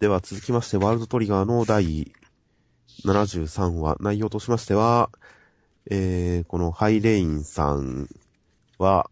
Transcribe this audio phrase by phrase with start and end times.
[0.00, 2.12] では続きまして、ワールドトリガーの第
[3.04, 5.10] 73話、内容としましては、
[5.90, 8.08] えー、このハイレインさん
[8.78, 9.10] は、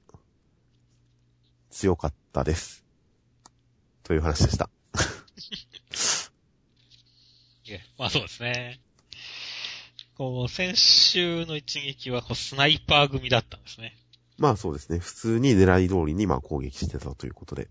[1.70, 2.84] 強かったです。
[4.04, 4.70] という話でした。
[7.64, 8.80] いえまあそうですね。
[10.16, 13.98] こう、先週の一撃はこうスナイパー組だったんですね。
[14.38, 15.00] まあそうですね。
[15.00, 17.68] 普通に狙い通りにまあ攻撃してたということで。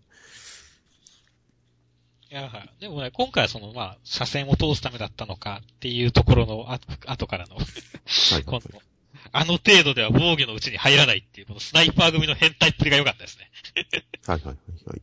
[2.32, 2.70] いや、はい。
[2.80, 8.44] でもね、今回はその、まあ、車線を通すためだったのかっていうところの、あ後からの、はい。
[8.44, 8.70] 今度、
[9.32, 13.52] あの程度では防御のうちに入らないっていう、このスナイパー組の変態っぷりが良かったですね。
[14.26, 14.56] はいはいはい
[14.90, 15.02] はい。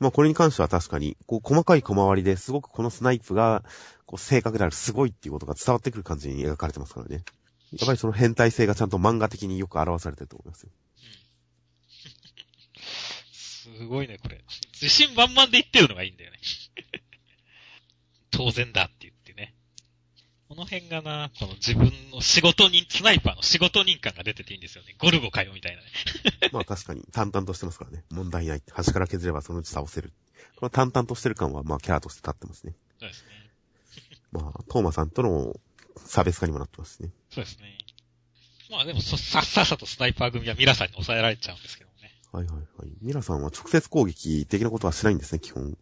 [0.00, 3.62] まあこれに関しては確かに、こう細かい小回りですごくこのスナイプが、
[4.06, 7.24] こう正確である、すごいっていうことが伝わってくる感じに描かれてますからね。
[7.72, 10.70] やっぱりその変態性がちゃんと漫画的によく表されてると思いますよ。
[13.64, 14.42] すごいね、これ。
[14.74, 16.38] 自信満々で言ってるのがいいんだよね。
[18.30, 19.54] 当然だって言ってね。
[20.48, 24.94] この辺がな、この自分の仕事人、スナイパーの仕事人感が出てていいんですよね。
[24.98, 25.88] ゴルゴかよ、みたいなね。
[26.52, 28.04] まあ確かに淡々としてますからね。
[28.10, 28.62] 問題ない。
[28.70, 30.12] 端から削ればそのうち倒せる。
[30.56, 32.74] この淡々としてる感はまあキャラとして立ってますね。
[33.00, 33.28] そうですね。
[34.32, 35.54] まあ、トーマさんとの
[35.96, 37.10] 差別化にもなってますしね。
[37.30, 37.78] そうですね。
[38.70, 41.83] まあでもそ、さっさっさとスナイパー組はミラさんに抑えられちゃうんですけどね。
[42.34, 42.90] はいはいはい。
[43.00, 45.78] ミラさんは直接攻撃的なことはしないんですね、基本。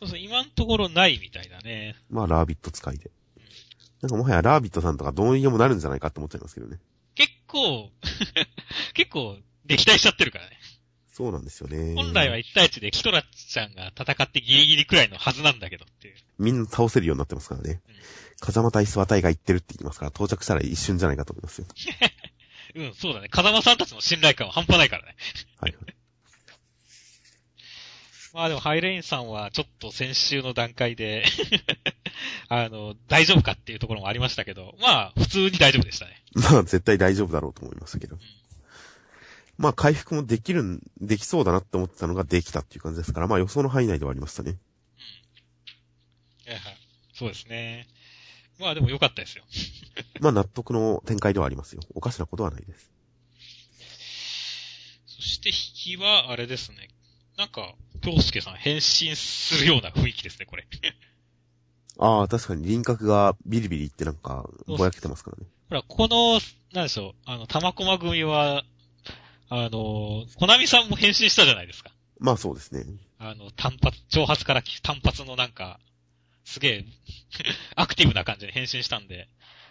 [0.00, 1.96] そうそう、今のところないみたいだね。
[2.10, 3.10] まあ、ラービット使いで。
[4.02, 6.78] なんかもはやラービットさんとかどうにでもなるんじゃないかって思っちゃいますけどね。
[7.14, 7.90] 結構、
[8.92, 10.58] 結構、撃退しちゃってるからね。
[11.10, 11.94] そうなんですよね。
[11.94, 16.14] 本来は1対1でキトラちゃんが戦ってギリギリくらいのはずなんだけどっていう。
[16.38, 17.80] みんな倒せるようになってますからね。
[18.38, 21.66] 風間対諏訪隊が言ってるって言いますから、到着したら一瞬じゃないかと思いますよ。
[22.76, 23.28] うん、そうだね。
[23.30, 25.16] 風間さんたちの信頼感は半端ないからね。
[25.60, 25.96] はいはい。
[28.34, 31.24] まあでもハイレインさんはちょっと先週の段階で、
[32.48, 36.22] あの、大丈夫かっていうところもありましたけど、まあ普通に大丈夫でしたね。
[36.34, 38.18] まあ、絶対大丈夫だろうと思いましたけど。
[39.56, 44.58] まあ、回復もできるん、できそうだなって思ってたのができたっていう感じですから、まあ予想の範囲内ではありましたね。
[46.46, 46.78] いやはい
[47.14, 47.88] そうですね。
[48.58, 49.44] まあでも良かったですよ。
[50.20, 51.82] まあ、納得の展開ではありますよ。
[51.94, 52.90] おかしなことはないです。
[55.06, 56.88] そして引きはあれですね。
[57.36, 60.66] なんか、京介さん変身するような雰囲気ですね、これ。
[61.98, 65.46] ああ、確かに輪郭がビリビリいってなんか、ぼやけてますからね。
[65.68, 66.40] ほら、この、
[66.72, 68.64] なんでしょう、あの、玉駒組は、
[69.48, 71.90] あの、コナミさんも変身したじゃないですか。
[72.18, 72.84] まあそうですね。
[73.18, 75.78] あの、単発、挑発から単発のなんか、
[76.46, 76.84] すげえ、
[77.76, 79.28] アクティブな感じで変身したんで、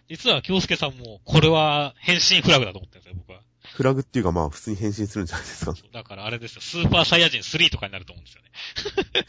[0.08, 3.42] 実は京介さんも、これは変身フラグだと思ってるんですよ、僕は。
[3.74, 5.74] フラグっていうかまあ普通に変身するんじゃないですか。
[5.92, 8.32] だからあれですよ、スーパーサイヤ人3とかになると思うんで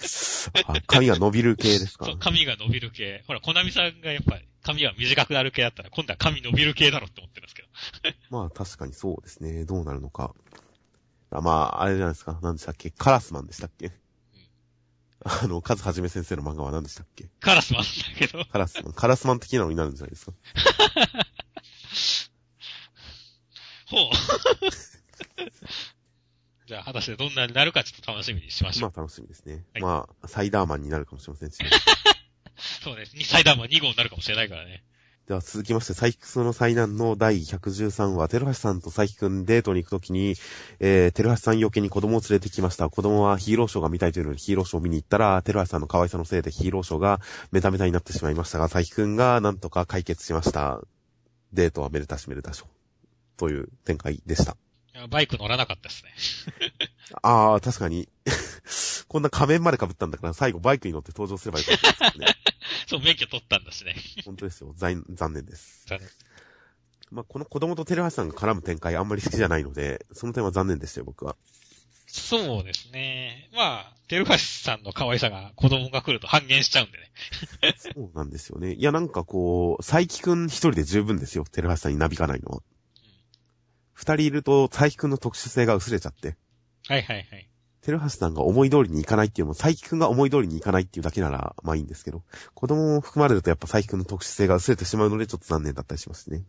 [0.06, 0.64] すよね。
[0.68, 2.04] あ髪が伸びる系ですか？
[2.04, 3.24] そう、髪が伸びる系。
[3.26, 7.68] ほら、コナミさんがやっぱり、髪が短くなる系だったら、今度は髪伸びる系だろって思ってるんですけど。
[8.30, 9.64] まあ確かにそうですね。
[9.64, 10.34] どうなるのか。
[11.30, 12.38] あまあ、あれじゃないですか。
[12.42, 12.90] 何でしたっけ？
[12.90, 13.90] カラスマンでしたっけ、
[15.28, 17.28] あの、カズはじめ先生の漫画は何でしたっけ？
[17.40, 17.88] カラスマンだ
[18.18, 18.44] けど。
[18.44, 18.92] カラスマン。
[18.92, 20.32] カラスマン的なのになるんじゃないですか？
[23.86, 24.00] ほう。
[26.66, 28.90] じゃあ、果たしてどんなになるかちょっと楽しみにしましょう。
[28.90, 29.64] まあ楽しみですね。
[29.74, 31.70] はいまあ、サイダーマンになるかもしれませんしね。
[32.82, 33.12] そうです。
[33.24, 34.82] サイダーマン2号になるかもしれないからね。
[35.26, 40.36] では続きまして、サイキクソの災難の第113話、テルハシさんとサイキくんデートに行くときに、
[40.78, 42.88] えー、テルハシさん余計に子供を連れてきました。
[42.90, 47.20] 子供はヒーローショーが見たいというのにヒーローショーを見に行ったら、テルハシさんの可愛さのせいでヒーローショーが
[47.50, 50.80] メタメタになってしまいましたが、サイキくんがなんとか解決しました。
[51.52, 52.66] デートはめでたしめでたしょ。
[53.36, 54.56] という展開でした。
[55.10, 56.14] バイク乗らなかったですね。
[57.22, 58.08] あー、確かに。
[59.08, 62.26] こんな仮面まで被ったんだから、最後バイクに乗って登場すればよかったですね。
[62.88, 63.94] そう、免許取ったんだしね。
[64.24, 64.72] 本当ですよ。
[64.76, 65.84] 残残念です。
[65.86, 66.08] 残念
[67.10, 71.36] まあ、この子供とテレハシさんが絡む展開あんまり好きじゃないので、その点は残念でしたよ、僕は。
[72.06, 73.48] そうですね。
[73.52, 77.74] まあ、テルファシさんの可愛さが子供が来ると半減しちゃうんでね。
[77.78, 78.74] そうなんですよね。
[78.74, 82.62] いや、なんかこう、佐伯くん一人で十分ですよ、テレハシさんになびかないのは。
[83.92, 86.36] 二人いると、佐伯くんの特殊性が薄れちゃって、
[86.88, 87.48] はいはいはい。
[87.86, 96.42] テレハシさんが思い通りにいかないっていうのも、佐伯くんが思い通りにいかないっていうだけなら、まあいいんですけど、子供も含まれるとやっぱ佐伯くんの特殊性が薄れてしまうので、ちょっと残念だったりしますね。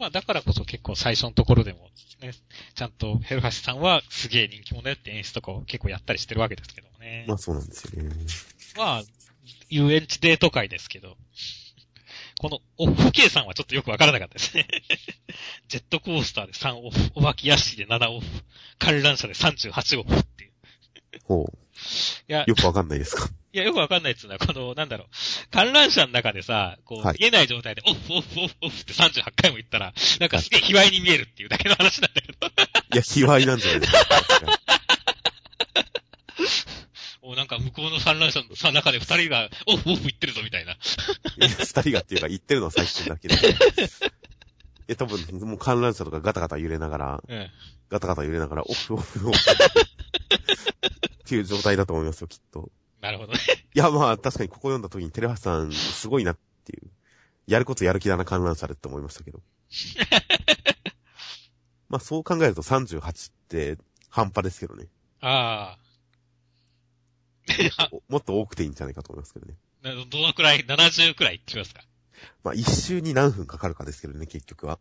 [0.00, 1.90] まあ、だからこそ結構最初のところでも、
[2.20, 2.32] ね、
[2.74, 7.24] ちゃんとヘルファシさんはすげえ人気者だよって演出とかを結構やったりしてるわけですけどね。
[7.28, 8.10] まあそうなんですよね。
[8.76, 9.02] まあ、
[9.68, 11.16] 遊園地デート会ですけど、
[12.40, 14.66] このオフ計算はちょっとよくわからなかったですね。
[15.68, 18.26] ジェットコースターで3オフ、お化け屋敷で7オフ、
[18.78, 20.53] 観覧車で38オフっていう。
[21.24, 21.58] ほう。
[22.28, 23.28] いや、よくわかんないですか？
[23.52, 25.06] いや、よくわかんないっつうのは、この、なんだろう、
[25.50, 33.98] 観覧車の中でさ、こう、はい見えない状態で、オフ、オフ、オフ、オフって38回も言ったら、なんかすげえ卑猥に見えるっていうだけの話なんだけど、いや、卑猥なんじゃないですか。
[37.26, 40.72] おなんか向こうの観覧車のさ中で二人が、オフ、オフ言ってるぞみたいな。
[40.72, 40.76] い
[41.38, 43.34] や、二人がっていうか言ってるのは最初だけで。
[43.38, 43.38] い
[44.88, 45.18] や、多分、
[45.48, 47.50] もう観覧車とかガタガタ揺れながら、うん。
[47.88, 49.38] ガタガタ揺れながら、オフオフオフ。
[51.24, 52.70] っていう状態だと思いますよ、きっと。
[53.00, 53.38] なるほどね。
[53.74, 56.90] いや、まあ、確かにここ読んだ時に、テレハさん、すごいなっていう。
[57.46, 59.42] やることやる気だな、観覧車でって思いましたけど。
[61.88, 63.78] まあ、そう考えると38って、
[64.10, 64.86] 半端ですけどね。
[65.20, 65.84] ああ。
[67.92, 69.54] お もっと多くていいんじゃないかと思いますけどね。
[69.82, 71.82] などのくらい ?70 くらいって言いますか？
[72.42, 74.78] まあ、一周に何分かかるかですけどね、結局は。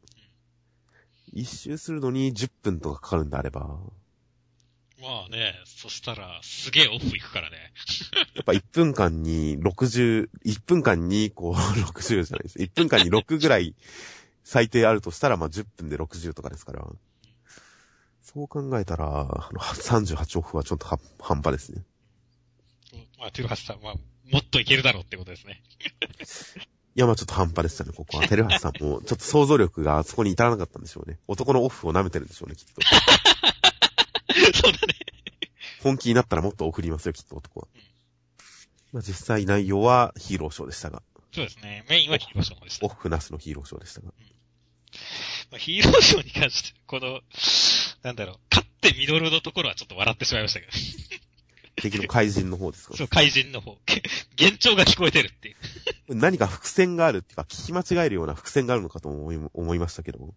[1.34, 3.80] 一周するのに10分とかかかるんであれば、
[5.03, 7.73] まあね、そしたら、すげえオフ行くからね。
[8.35, 11.53] やっぱ1分間に60、1分間にこう
[11.83, 12.57] 60じゃないです。
[12.57, 13.75] 1分間に6ぐらい
[14.45, 16.88] 最低あるとしたら、まあ10分で60とかですから。
[18.21, 21.83] そう考えたら、あの38オフはちょっとは半端ですね。
[23.19, 23.95] まあ、テルハスさんは、
[24.31, 25.61] もっといけるだろうってことですね。
[26.95, 28.27] いや、まあちょっと半端でしたね、ここは。
[28.29, 31.19] テレハスさんも、ちょっと想像力がそこに至らなかったんでしょうね。
[31.27, 32.81] 男のオフを舐めてるんでしょうね、きっと。
[34.54, 34.94] そうだね。
[35.81, 37.68] 本気になったらもっと送りますよ、きっと男は。
[38.92, 41.01] まあ実際内容はヒーローショーでしたが、
[41.34, 41.84] そうですね。
[41.90, 42.90] メインはヒーローショーでしたオ。
[42.90, 44.07] フなしのヒーローショーでしたが。
[45.51, 47.22] まあ、ヒーローショーに関して、この、
[48.04, 50.72] なんだろう、勝ってミドルのところはちょっと笑ってしまいましたけど。
[51.75, 52.96] 敵の怪人の方ですか？
[52.96, 53.78] そう、怪人の方。
[54.39, 56.16] 幻聴が聞こえてるっていう。
[56.16, 60.36] 何か伏線があるっていうか、聞き間違えるような伏線があるのかと思い思いましたけど、うん。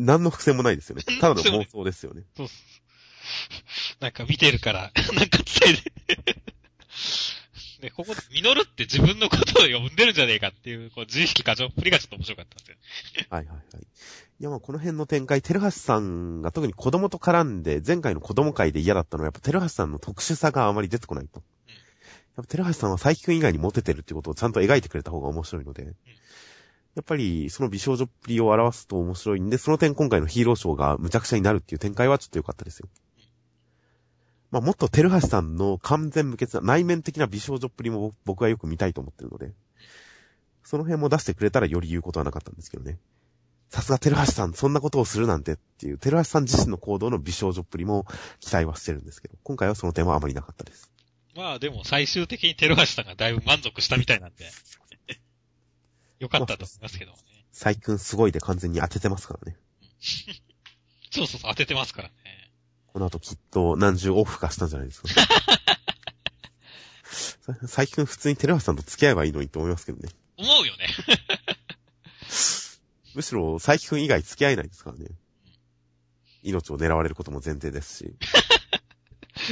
[0.00, 1.02] 何の伏線もないですよね。
[1.20, 2.22] ただの妄想ですよね。
[2.36, 4.02] そうそうそう。
[4.02, 6.40] なんか見てるから、 なんか伝えて。
[7.80, 13.26] で、ここで、ミノルって自分のことを呼んでるんじゃねえかっていう、こう、自意識過剰っぷりがちょっと面白かったんですよ。
[13.30, 13.62] はいはいはい。
[14.40, 21.42] いやまあこの辺の展開、テルハスさんが特に子供と絡んで、前回の子供会で嫌だったのは、やっぱテルハスさんの特殊さがあまり出てこないと。
[22.36, 25.94] やっぱテルハスさんは佐伯くん以外にモテてるっていうことをちゃんと描いてくれた方が面白いので、
[26.96, 32.88] やっぱりその美少女っぷりを表すと面白いんで、その点今回のヒーローショーが無茶苦茶になるっていう展開はちょっと良かったですよ。
[34.50, 39.52] まあもっとテルハスさんの完全無欠な内面的な美少女っぷりも僕はよく見たいと思ってるので、
[40.64, 42.98] その辺も出してくれたらより言うことはなかったんですけどね。
[43.68, 48.04] さすがテルハシさん、そんなことをするなんてっていう、テルハシさん自身の行動の美少女っぷりも
[48.40, 50.90] 期待はしてるんですけど、今回はその点はあまりなかったです。
[51.36, 54.50] まあでも最終的にテルハシさんがだいぶ満足したみたいなんで、
[56.20, 57.18] よかったと思いますけどね。
[57.50, 59.56] 最近すごいで完全に当ててますからね。
[61.10, 62.14] そうそうそう、当ててますからね。
[62.86, 65.08] この後きっと何十オフ化したんじゃないですか。
[67.66, 70.08] 最近普通にテルハシさんと付き合えばいいのにと思いますけどね。
[70.36, 70.86] 思うよね。
[73.14, 75.06] むしろ、佐伯くん以外付き合えないですからね。
[76.42, 78.14] 命を狙われることも前提ですし。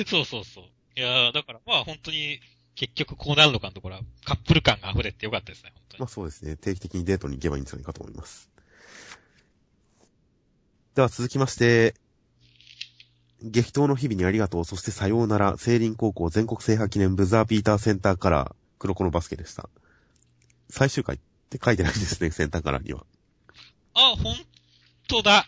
[0.07, 0.65] そうそうそう。
[0.97, 2.41] いやーだからまあ本当に、
[2.79, 6.01] 結局こうなるのかのところは、カップル感が溢れてよかったですね、本当に。
[6.01, 6.57] まあそうですね。
[6.57, 8.49] 定期的にデートに行けばいいんじゃないかと思います。
[10.95, 11.97] では続きまして、
[13.43, 19.69] 激闘の日々にありがとう、そしてさようなら、聖林高校全国制覇記念ブザービーターセンターカラー、黒子のバスケでした。
[20.71, 21.19] 最終回っ
[21.51, 23.05] て書いてないんですね、センターカラーには。
[23.95, 24.37] あ、本
[25.09, 25.47] 当だ。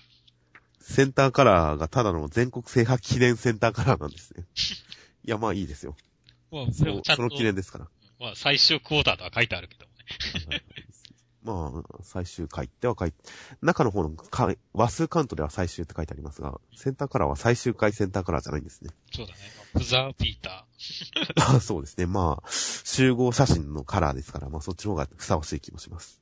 [0.81, 4.47] センターカラーがただの全国制覇記念センターカラーなんですね。
[5.25, 5.95] いや、まあいいですよ。
[6.51, 7.89] まあ、そでもちゃんとうその記念ですから。
[8.19, 9.93] まあ最終クォーターとは書いてあるけども
[10.51, 10.63] ね。
[11.43, 13.19] まあ、最終回っては書いて、
[13.63, 18.91] 中の方のか話数カウントでは最終って書いてありますが、センターカラーは最終回センターカラーじゃないんですね。
[19.11, 19.39] そうだね。
[19.73, 20.67] ブザーピータ
[21.55, 22.05] あ そうですね。
[22.05, 26.21] まあ、集合写真のカラーですから、まあそっちの方がふさわしい気もします。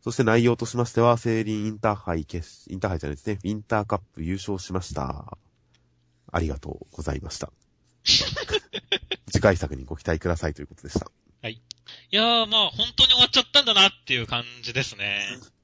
[0.00, 3.38] そして内容としましては、セーリンインターハイ決、インターハイじゃないですね。
[3.44, 5.38] インターカップ優勝しました。
[6.32, 7.52] ありがとうございました。
[9.42, 11.10] 次回作にご期待くださいということでした。
[11.42, 11.50] ー。
[11.50, 11.60] い
[12.12, 15.18] やーまあ本当に終わっちゃったんだなっていう感じですね。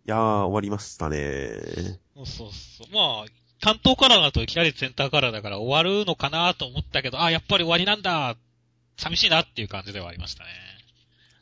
[0.05, 2.01] いやー、終わりましたね。
[2.17, 2.93] そうそうそう。
[2.93, 3.27] まあ、
[3.61, 8.37] 担当カラーだといきなりセンターカラーだから終わるのかなと思ったけど、あ、やっぱり終わりなんだ。
[8.97, 10.51] 寂しいなっていう感じではありましたね。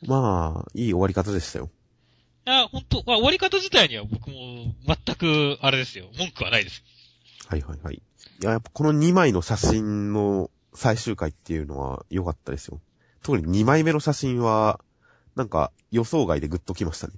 [0.05, 1.71] まあ、いい終わり方でしたよ。
[2.45, 4.35] いや、本当まあ終わり方自体には僕も
[4.85, 6.05] 全く、あれですよ。
[6.19, 6.83] 文句はないです。
[7.47, 7.95] はいはいはい。
[7.95, 8.01] い
[8.45, 12.79] や、やっぱこの2枚の写真の最終回っていうのは良かったですよ。
[13.23, 14.79] 特に2枚目の写真は、
[15.35, 17.13] なんか予想外でグッときましたね。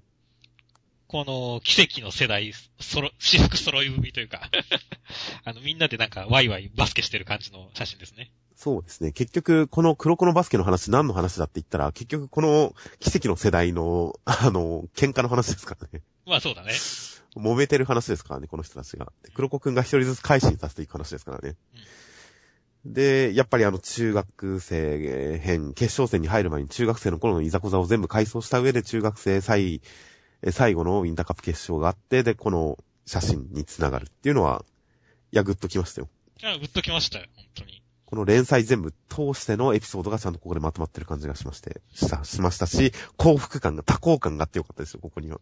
[1.08, 4.50] この奇跡の世代、そろ、私服揃い踏みというか、
[5.44, 8.32] あの、みんなでなんかワイワイバスケしてる感じの写真ですね。
[8.56, 9.12] そうですね。
[9.12, 16.02] 結局、この黒子のバスケの話何の話だって言ったら、結局この奇跡の世代の、あの、喧嘩の話ですからね。
[16.26, 16.74] まあそうだね。
[17.36, 19.12] 揉めてる話ですからね、この人たちが。
[19.24, 21.56] で黒子くんが一人ずつ改心させていく話ですからね。
[22.86, 29.82] で、やっぱりあの中学生編、決勝戦に入る前に中学生の頃のいざこざを全部回想した上で中学生最、
[30.42, 34.64] え最後のウィンターカップ決勝があって、で、この写真につながるっていうのは、
[35.32, 36.10] いや、グッときましたよ。
[36.42, 37.84] いや、グッときましたよ、本当に。
[38.06, 45.40] この連載全部通してのエピソードがちゃんとここでまとまってる感じがしまして、した、しましたし、幸福感が、多幸感があってよかったですよ、ここには。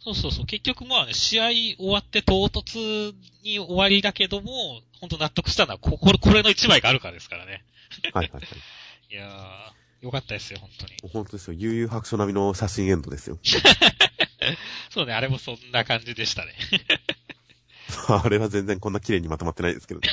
[0.00, 0.46] そうそうそう。
[0.46, 7.64] 結局まあね、試合終わって唐突に終わりだけども、本当納得したのは、ここれ、これの一枚があるからですからね。
[8.12, 8.42] はいはいはい。
[9.10, 11.12] いやー、よかったですよ、本当に。
[11.12, 13.38] 本当ですよ、悠々白書並みの写真エンドですよ。
[14.90, 16.54] そうね、あれもそんな感じでしたね。
[18.08, 20.08] あれは全然こんな綺麗にまとまってないですけどね。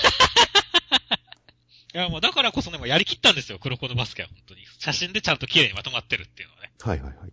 [1.93, 4.65] いや、もうだからこそね、もうやりきったんですよ、黒子のバスケは、本当に。
[4.79, 6.71] 写真でちゃんと綺麗にまとまってるっていうのはね。
[6.81, 7.31] はいはいはい。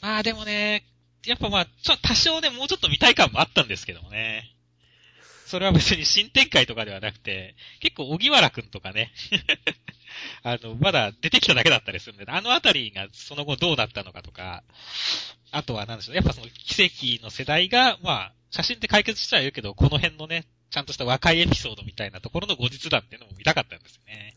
[0.00, 0.84] まあでもね、
[1.26, 4.50] やっぱまあ、ちょ、多少ね、もうちょっと見たい感もあったんですけどもね。
[5.46, 9.12] それは別に新展開とかではなくて、結構、小木原くんとかね、
[10.42, 14.64] あの、まだ出てきただけだったりするんで、あのあたりがその後どうなったのかとか、
[15.50, 16.82] あとは何でしょう、やっぱその奇
[17.18, 24.36] 跡の世代が、まあ、写真で解決してはいるけど、この辺のね、ちゃんとした若いエピソードみたいなところの後日談っていうのも見たかったんですよね。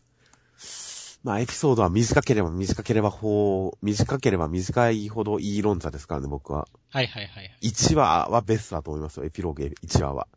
[1.22, 6.68] まあエピソードは短ければ短ければほう、短ければ短いほどいい論者ですからね、僕は。
[6.90, 7.50] はいはいはい。
[7.62, 10.28] 1話はベストだと思いますよ、エピローグ1話は。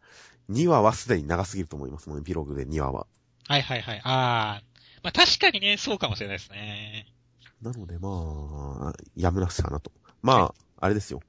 [0.49, 3.07] 2話はすでに長すぎると思いますもん、エピローグで2話は。
[3.47, 4.01] はいはいはい。
[4.03, 4.63] ああ。
[5.03, 7.07] まあ確かにね、そうかもしれないですね。
[7.61, 9.91] なのでまあ、やむなしかなと。
[10.23, 11.21] まあ、あれですよ。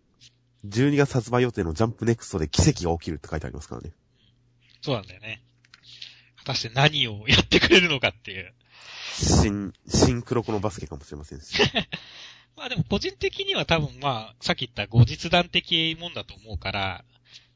[0.66, 3.92] 12月発売予定のジャンプネクストで奇跡が起きるって書いてありますからね。
[4.80, 5.42] そうなんだよね。
[6.38, 8.54] 果たして何をやってくれるのかっていう。
[9.12, 11.54] 新、新黒子のバスケかもしれませんし。
[12.56, 17.04] まあでも個人的には多分まあ、さっき言った後日談的もんだと思うから、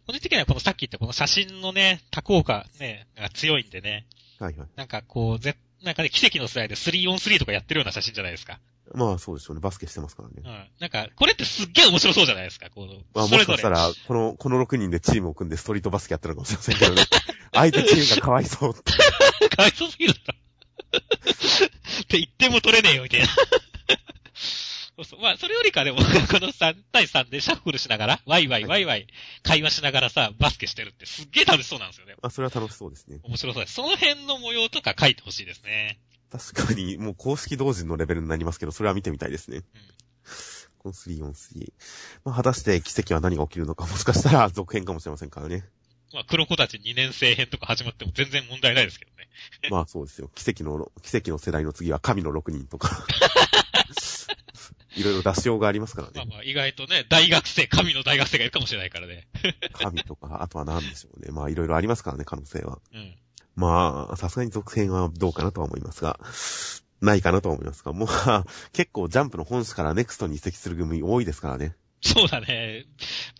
[0.07, 4.07] 個人的にはこのさっき言ったこの写真のね、多効果ね、が強いんでね、
[4.39, 4.69] はいはい。
[4.77, 8.61] なんかこう、ぜ、なんかね、奇跡の世代で 3on3 とかやってるような写真じゃないですか。
[8.95, 9.61] まあそうでしょうね。
[9.61, 10.41] バスケしてますからねう。
[10.49, 10.69] ん。
[10.79, 13.71] なんか、これってすっげえ面白そうじゃないですか、こう、まあもしかした。
[13.71, 17.03] ら、この、この6人でチームを組んでストリートバスケやってるのかもしれませんけどね。
[17.53, 18.93] 相手チームがかわいそうって。
[19.57, 20.39] かわいそうすぎるだろ。
[20.93, 23.27] って言っても取れねえよ、みたいな。
[25.21, 26.05] まあ、それよりかでも、 こ
[26.41, 29.07] の3対3でシャッフルしながら、ワイワイワイワイ
[29.43, 32.15] 会話しながらさ、バスケしてるってすっげえ楽しそうなんですよね。
[32.23, 33.21] まあそれは楽しそうですね。
[33.23, 33.75] 面白そうです。
[33.75, 35.99] その辺の模様とか書いてほしいですね。
[36.31, 39.59] 確かに、もう公式同人のレベルになりますけど、それは見てみたいですね。
[39.59, 39.65] うん。
[40.79, 41.73] この3 on 3。
[42.25, 45.69] まあ果たして奇跡は何が起きるのか、もしかしたら続編かもしれませんからね。
[46.17, 49.29] まあ、黒子たち2年生編とか始まっても全然問題ないですけどね。
[49.71, 50.31] まあそうですよ。
[50.35, 53.05] 奇跡の、奇跡の世代の次は神の6人とか。
[54.97, 56.15] いろいろ出しようがありますからね。
[56.17, 59.29] まあまあ、意外とね、大学生、神の大学生がいるかもしれないからね。
[59.75, 61.31] 神とか、あとは何でしょうね。
[61.33, 62.79] まあいろいろありますからね、可能性は。
[62.95, 63.15] うん。
[63.55, 66.19] まあ、さすがに続編はどうかなとは思いますが、
[67.03, 71.77] ないかなとは思いますが、もう、まあ結構ジャンプの本誌からネクストに移籍する組多いですからね。
[72.03, 72.87] そうだね。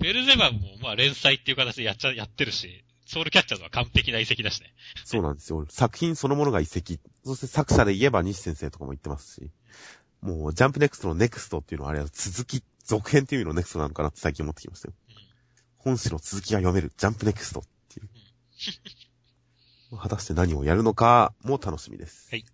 [0.01, 4.75] ベルゼバンも、まあ、連載っていう形でやっちゃ、やってるし、ソウルキャッチャーズは完璧な遺跡だしね。
[5.05, 5.65] そうなんですよ。
[5.69, 6.95] 作品そのものが遺跡。
[7.25, 9.51] そして作者で言えば西先生とかも言ってますし。
[10.21, 14.95] もう、ジャンプネクストのネクストっていうのはあれは続き、続編っていう意味のネクストなのかなって最近思ってきましたよ。
[15.79, 18.09] 本誌の続きが読める、ジャンプネクストっていう。
[19.97, 22.29] 果たして何をやるのかも楽しみです。
[22.31, 22.45] はい。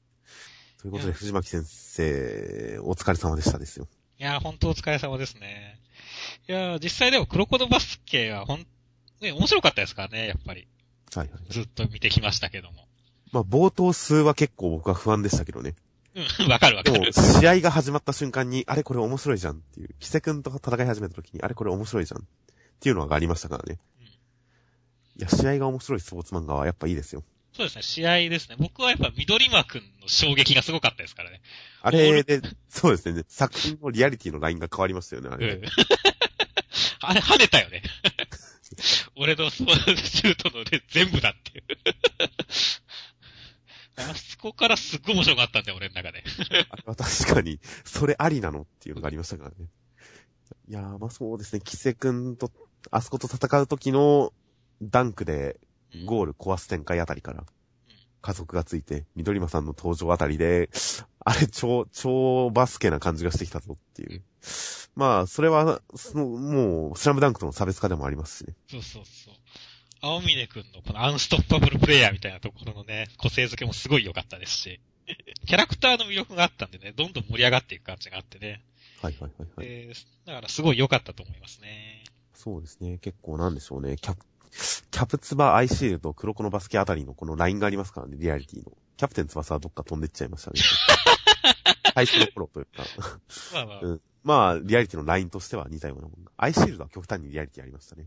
[0.82, 3.88] ということで、藤巻先生、お疲れ様でしたですよ。
[4.18, 5.80] いやー、本当お疲れ様ですね。
[6.48, 8.66] いやー、実際でも黒子のバスケはほん、
[9.20, 10.66] ね、面白かったですからね、やっぱり。
[11.14, 11.40] はいはい。
[11.50, 12.86] ずっと見てきましたけども。
[13.32, 15.74] まあ、冒頭数は結構僕は不安でしたけどね。
[16.14, 22.24] うん、 わかるわでもかる。、試合が始まった瞬間に、あれこれ面白いじゃんっていう、キセ君と戦い始めた時に、あれこれ面白いじゃんっ
[22.80, 23.78] ていうのがありましたからね。
[25.16, 27.22] いや、試合が面白いスポーツ漫画はやっぱいいですよ。
[27.54, 28.56] そうですね、試合ですね。
[28.58, 31.42] 僕はやっぱ緑間くんの衝撃がすごかったですからね。
[31.82, 35.52] あれで、そうですね、作品のリアリティのラインが変わりましたよね、あれ。
[35.52, 35.62] うん。
[37.02, 37.82] あれ跳ねたよね。
[39.16, 41.64] 俺のスポーツシュートのね、全部だっていう。
[44.10, 46.24] あそこからすっごい面白かったんだよ、俺の中で。
[46.70, 49.56] あれは確かに、それありなのっていうのがありましたからね。
[50.68, 52.50] いやー、まあそうですね、キセ君と、
[52.90, 54.32] あそこと戦う時の
[54.80, 55.60] ダンクで
[56.04, 57.44] ゴール壊す展開あたりから、
[58.22, 60.70] 家族がついて、緑間さんの登場あたりで、
[61.24, 64.22] あれ超、超バスケな感じがしてきたぞっていう。
[64.94, 68.54] まあ、それは、その、もう、スラムダンクとの差別化でもありますしね。
[68.70, 69.34] そうそうそう。
[70.00, 74.80] 青峰くんのこのアンストッパブルプレイヤーみたいなところのね、個性付けもすごい良かったですし、
[75.46, 78.64] キャラクターの魅力があったんでね、どんどん盛り上がっていく感じがあってね。
[79.00, 79.66] はいはいはいはい。
[79.68, 82.04] えー、だからすごい良かったと思いますね。
[82.34, 82.98] そうですね。
[82.98, 83.96] 結構なんでしょうね。
[83.96, 84.24] キャプ、
[84.90, 88.72] キャプツバアイシールド黒子のバスケあたりのこのラインがありますからね、リアリティの。
[88.98, 90.60] キャプテン翼はどっか飛んでっちゃいましたね。
[91.94, 92.84] 最初の頃というか。
[93.54, 94.00] まあまあ、うん。
[94.22, 96.30] まあ、リアリティのラインとしては似たようなもんが。
[96.36, 98.06] アイシールドは極端にリアリティありましたね。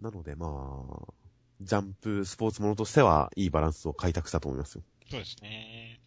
[0.00, 1.12] なのでまあ、
[1.60, 4.82] ジャンプスポーツものとしてはいいバランスを開拓したと思いますよ。
[5.10, 6.00] そうですね。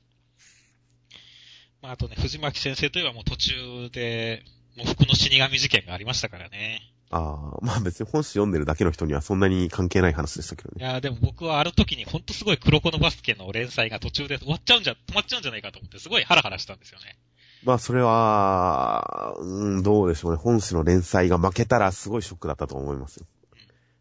[1.82, 4.43] まああとね、藤巻先生といえばもう途中で、
[4.75, 6.93] 喪服の死神事件がありましたからね。
[7.15, 10.84] ああ、まあ別に本誌読んでるだけの人にはそんなに関係ない話でしたけどね。
[10.84, 17.17] いやーでも僕はある時にほんとすごい黒子のバスケの連載が途中で終わっちゃうんじゃ、止まっちゃうんじゃないかと思ってすごいハラハラしたんですよね。
[17.63, 20.38] まあそれは、うん、どうでしょうね。
[20.38, 23.27] 本誌の連載が負けたらすごいショックだったと思いますよ。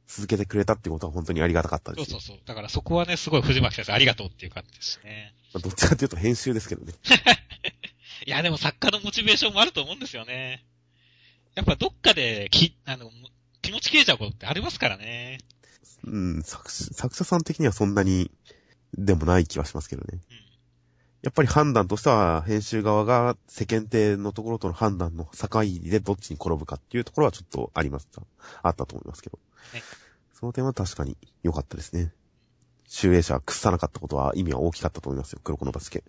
[0.07, 2.19] 続けてくれたってことは本当にありがたかったですよ。
[2.19, 2.47] そうそうそう。
[2.47, 5.35] だからそこはね、すごい藤巻先生ありがとうっていう感じですね。
[5.53, 6.95] まあどっちかっていうと編集ですけどね。
[8.27, 10.65] いや、でも作家のモチベーションもあると思うんですよね。
[11.55, 13.11] やっぱどっかで、き、あの、
[13.61, 15.39] 気持ち切れちゃうことってありますからね。
[16.05, 18.33] うん、作者作者さん的にはそんなに
[18.99, 20.09] でもない気はしますけどね。
[20.13, 20.21] うん。
[21.23, 25.49] やっぱり判断としては、編集側が世間体のところとの判断の境
[25.85, 28.23] でどっちに転ぶかっていうところはちょっとありました。
[28.63, 29.39] あったと思いますけど。
[29.71, 29.83] はい
[30.43, 32.13] その点は確かに良かったですね。
[32.89, 35.41] 集英社は屈さなかったことは意味は大きかったと思いますよ。
[35.45, 36.03] 黒子のバスケ。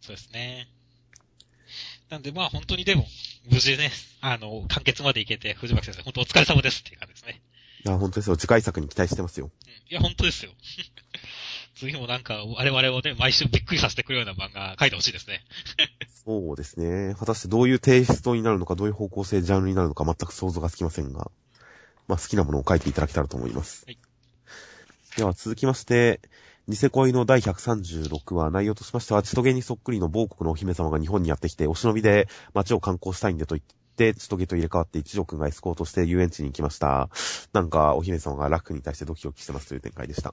[0.00, 0.68] そうですね。
[2.10, 3.04] なんでまあ本当にでも、
[3.48, 7.40] 無事ね、あの、完結までいけて、藤巻先生、本当お疲れ様ですっていう感じですね。
[7.84, 8.36] いや、本当ですよ。
[8.36, 9.50] 次回作に期待してますよ。
[9.66, 9.70] うん。
[9.70, 10.52] いや、本当ですよ。
[11.74, 15.44] 次もなんか、我々をね、毎週びっくりさせてくるような漫画書いてほしいですね。
[16.24, 17.14] そうですね。
[17.18, 21.30] 果たしてどういうテイストになるのか、どういう方向性、ジャンルになるのか全く想像がつきませんが、
[22.06, 23.84] まあ好きなものを書いていただけたらと思います。
[23.86, 23.98] はい
[25.16, 26.20] では続きまして、
[26.70, 33.64] ニセ恋の第136話、内容としましては、千棘にそっくりの某国のお姫様が日本にやってきて、お忍びで街を観光したいんでと言っ
[33.96, 37.10] て、千棘と入れ替わって一条くんがエスコートして遊園地に行きました。
[37.52, 40.32] なんか、お姫様がラックに対してドキドキしてますという展開でした。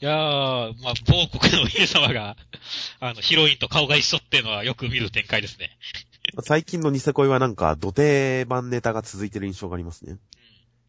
[0.00, 2.36] いやー、まあ、某国のお姫様が、
[3.00, 5.76] あの、ヒロインと顔が一緒っていうのはよく見る展開ですね。
[6.46, 10.18] 最近のニセ恋はなんか、土定番ネタが続いてる印象がありますね。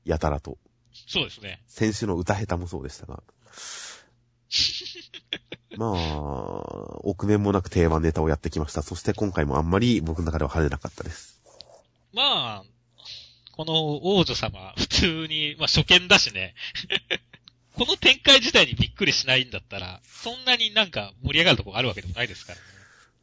[0.06, 0.60] やたらと。
[0.94, 1.64] そうですね。
[1.66, 3.24] 先週の歌下手もそうでしたが。
[5.78, 5.92] まあ、
[7.04, 8.82] 臆面もなく定番ネタをやってきました。
[8.82, 11.40] そして今回もあんまり僕の中では派手なかったです。
[12.14, 12.64] まあ、
[13.54, 13.74] この
[14.18, 16.56] 王女様、普通に、まあ初見だしね。
[17.74, 22.66] この展開自体にびっくりしないんだったら、そんなになんか盛り上がるとこあるわけでもないですからね。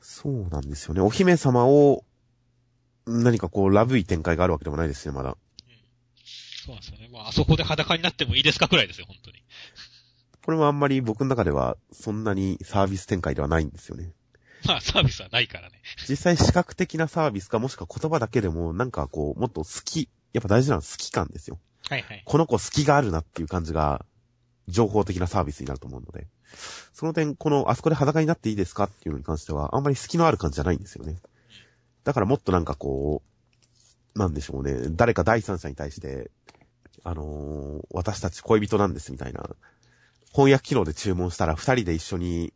[0.01, 1.01] そうなんですよね。
[1.03, 2.05] お姫様を、
[3.07, 5.37] 何かこう、ラブい展開があるわけでもないですね、まだ。
[6.65, 7.09] そうなんですよね。
[7.13, 9.43] まあ、あそこで裸になってもいいですかくらいですよ、本当に。
[10.49, 14.15] これもあんまり僕の中では、そんなにサービス展開ではないんですよね。
[14.65, 15.75] まあ、サービスはないからね。
[16.09, 21.59] 実際視覚的なサービスか、もしくは言葉だけでも、なんかこう、もっと好き、やっぱ大事なのは好き感ですよ。
[21.91, 22.23] はいはい。
[22.25, 24.07] この子好きがあるなっていう感じが、
[24.69, 26.27] 情報的なサービスになると思うので。
[26.95, 31.17] その点、この、あそこで裸になっていいですかっていうのに関しては、あんまり隙のある感じじゃないんですよね。
[32.05, 33.21] だからもっとなんかこ
[34.17, 36.31] う、なんでしょうね、誰か第三者に対して、
[37.05, 39.51] あのー私たち恋人なんですみたいな、
[40.33, 42.53] 翻訳機能で注文したら二人で一緒に、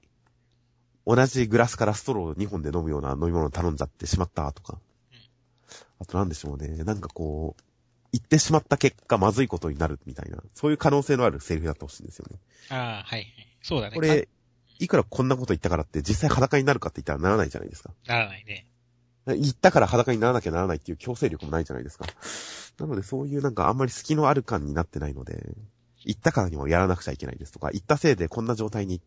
[1.07, 4.79] 同じグラスからストローを2本で飲むような飲み物を頼んじゃってしまったとか。
[5.99, 7.63] あとなんでしょうね、なんかこう、
[8.13, 12.39] 言ってしまった結果まずいことになるみたいな、そういう可能性のあるセリフだってほしいんですよね。
[12.71, 13.27] ああ、はいはい。
[13.63, 13.95] そうだね。
[13.95, 14.29] これ、
[14.79, 17.93] いくらこんなこと言ったからって実際裸になるかって言ったらならないじゃないですか。
[18.07, 18.67] ならないね。
[19.27, 22.07] 言ったから裸にならなきゃならないっていう強制力もないじゃないですか。
[22.79, 25.55] なのでそういうなんかあんまり隙のある感になってないので、
[26.05, 29.05] 言ったからにもやらなくちゃいけないですとか、言ったせいでこんな状態にって、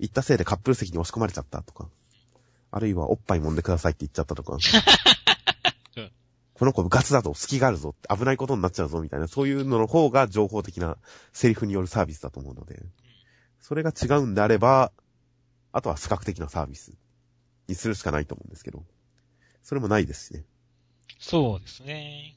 [0.00, 1.88] 言ったせいでカップル席に押し込まれちゃったとか、
[2.70, 4.60] あるいはおっぱい揉んでくださいって言っちゃったとかうん、
[6.54, 10.96] この子ガツだと隙があるぞ危ないことになっちゃうぞみたいな、そういうのの方が情報的な
[11.32, 12.82] セリフによるサービスだと思うので、
[13.60, 14.92] それが違うんであれば、
[15.72, 16.92] あとは視覚的なサービス
[17.68, 18.84] にするしかないと思うんですけど、
[19.62, 20.44] それもないですしね。
[21.18, 22.36] そうですね。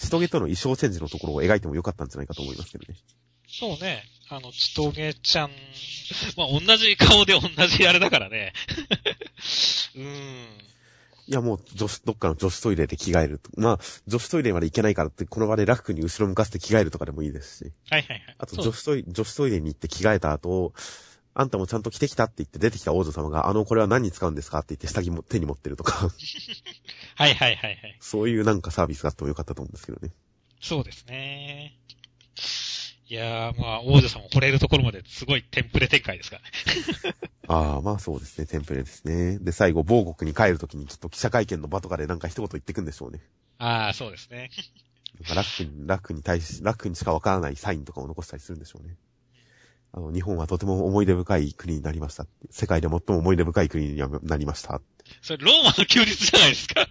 [0.00, 2.98] 千棘との衣装チェンジのところを描いてもよかったんじゃないかと思いますけどね。
[3.46, 4.02] そうね。
[4.30, 5.50] あの、ちとげちゃん、
[6.36, 8.54] まあ、同じ顔で同じあれだからね。
[9.94, 10.70] うーん。
[11.26, 13.50] いやもう女子、どっかの女子トイレで着替えると。
[13.56, 17.72] まあ、女子トイレまで行けないからって、この場で楽に後ろ向かせて着替えるとかでもいいですし。
[17.90, 18.36] はいはいはい。
[18.38, 20.72] あと女子トイレ、女子トイレに行って着替えた後、
[21.32, 26.08] あんたもちゃんと着てきたって言って出てきた王女様が、あの、これは何に使うんですかって言って下着も手に持ってるとか、
[27.14, 27.96] はいはいはいはい。
[28.00, 30.12] そういうなんかサービスがあってもよかったと思うんですけどね。
[30.60, 31.78] そうですね。
[33.08, 37.16] いやー、まあ、王女さんも惚れるところまですごいテンプレ展開ですからね。
[37.48, 39.38] ああ、まあそうですね、テンプレですね。
[39.40, 43.20] で、最後、某国に帰るときにちょっと記者会見の場とかでなんか一言言ってくんでしょうね。
[43.58, 44.50] ああ、そうですね。
[45.34, 48.96] ラックに、ラックに対し、ラックにしかわからないサインとかを残したりするんでしょうね。
[49.92, 52.26] あの、日本はとても思い出深い国になりました。
[52.50, 54.80] 世界で最も思い出深い国になりました。
[55.22, 56.86] それ、ローマの休日じゃないですか。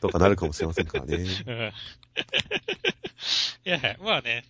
[0.00, 1.16] とかなるかもしれませんからね。
[1.46, 1.72] うん。
[3.64, 4.44] いや、まあね。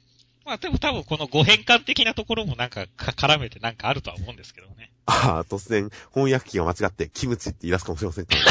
[0.44, 4.90] まあでも多分この誤変換的なところもなんかか絡めてなんかあるとは思うんですけどね。
[5.04, 8.46] ああ、突然、翻訳機が間違って、キムチって言い出すかもしれませんからね。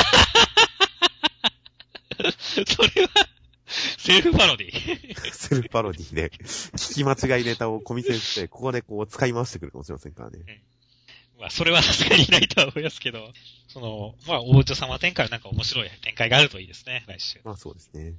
[2.66, 3.10] それは、
[3.98, 5.16] セルフパロディ。
[5.32, 10.64] セルフパロディで、聞き間違いネタをコミセンして、ここでこう使い回してくるかもしれませんからね。
[11.40, 13.32] まあ、それはさすがにないとは思いますけど、
[13.68, 17.40] その、まあ、王女様展開はなんか面白い展開があるといいですね、来週。
[17.44, 18.14] まあそうですね。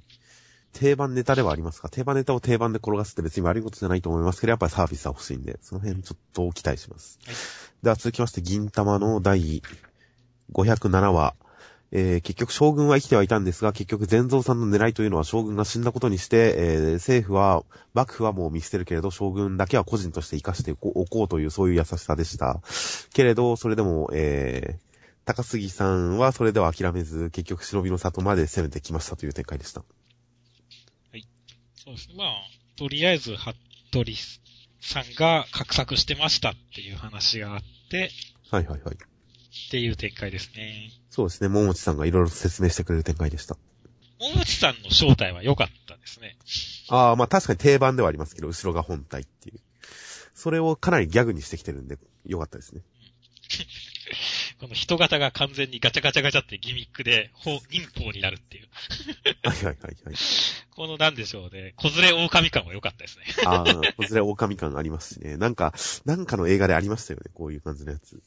[0.71, 7.19] 定番ネタではありますが、定番ネタを定番で転がすって別に悪いことじゃないと思いますけど、やっぱりサービスは欲しいんで、その辺ちょっと期待します。
[7.25, 7.35] はい
[7.81, 9.63] では続きまして、銀玉の第
[10.51, 11.33] 507話。
[11.91, 22.61] えー、結局将軍は生きてはいたんですが、結局全蔵さんの狙いというのは将軍が死んだことにして、えー、政府は、幕府はもう見捨てるけれど、将軍だけは個人として生かしておこうという、そういう優しさでした。
[23.13, 24.89] けれど、それでも、えー、
[25.25, 29.83] 高杉さんはそれでは諦めず、結局忍びの里まで攻めてきましたという展開でした。
[31.75, 32.15] そうですね。
[32.17, 32.27] まあ、
[32.77, 34.05] とりあえず、服部
[34.81, 38.11] さんが画策してましたっていう話があって、
[38.51, 38.97] はいはいはい。
[39.67, 40.91] っていう展開ですね。
[41.09, 41.49] そうですね。
[41.49, 43.57] 桃地さんがいろいろ説明してくれる展開でした。
[44.19, 46.37] 桃地さんの正体は良かったですね。
[46.89, 49.59] ああ、まあ確かに定番ではありますけど、後ろが本体っていう。
[50.33, 52.81] それをかなりギャグにしてきてるんで、よかったですね。
[54.59, 58.67] この人型が完全にガチャガチャガチャってギミックで、ほ忍法になるっていう。
[59.43, 60.15] はいはいはいはい。
[60.71, 61.73] このなんでしょうね。
[61.77, 63.25] 子連れ狼感は良かったですね。
[63.45, 65.37] ああ、こちら狼感ありますしね。
[65.37, 65.73] なんか、
[66.05, 67.31] なんかの映画でありましたよね。
[67.33, 68.21] こういう感じのやつ。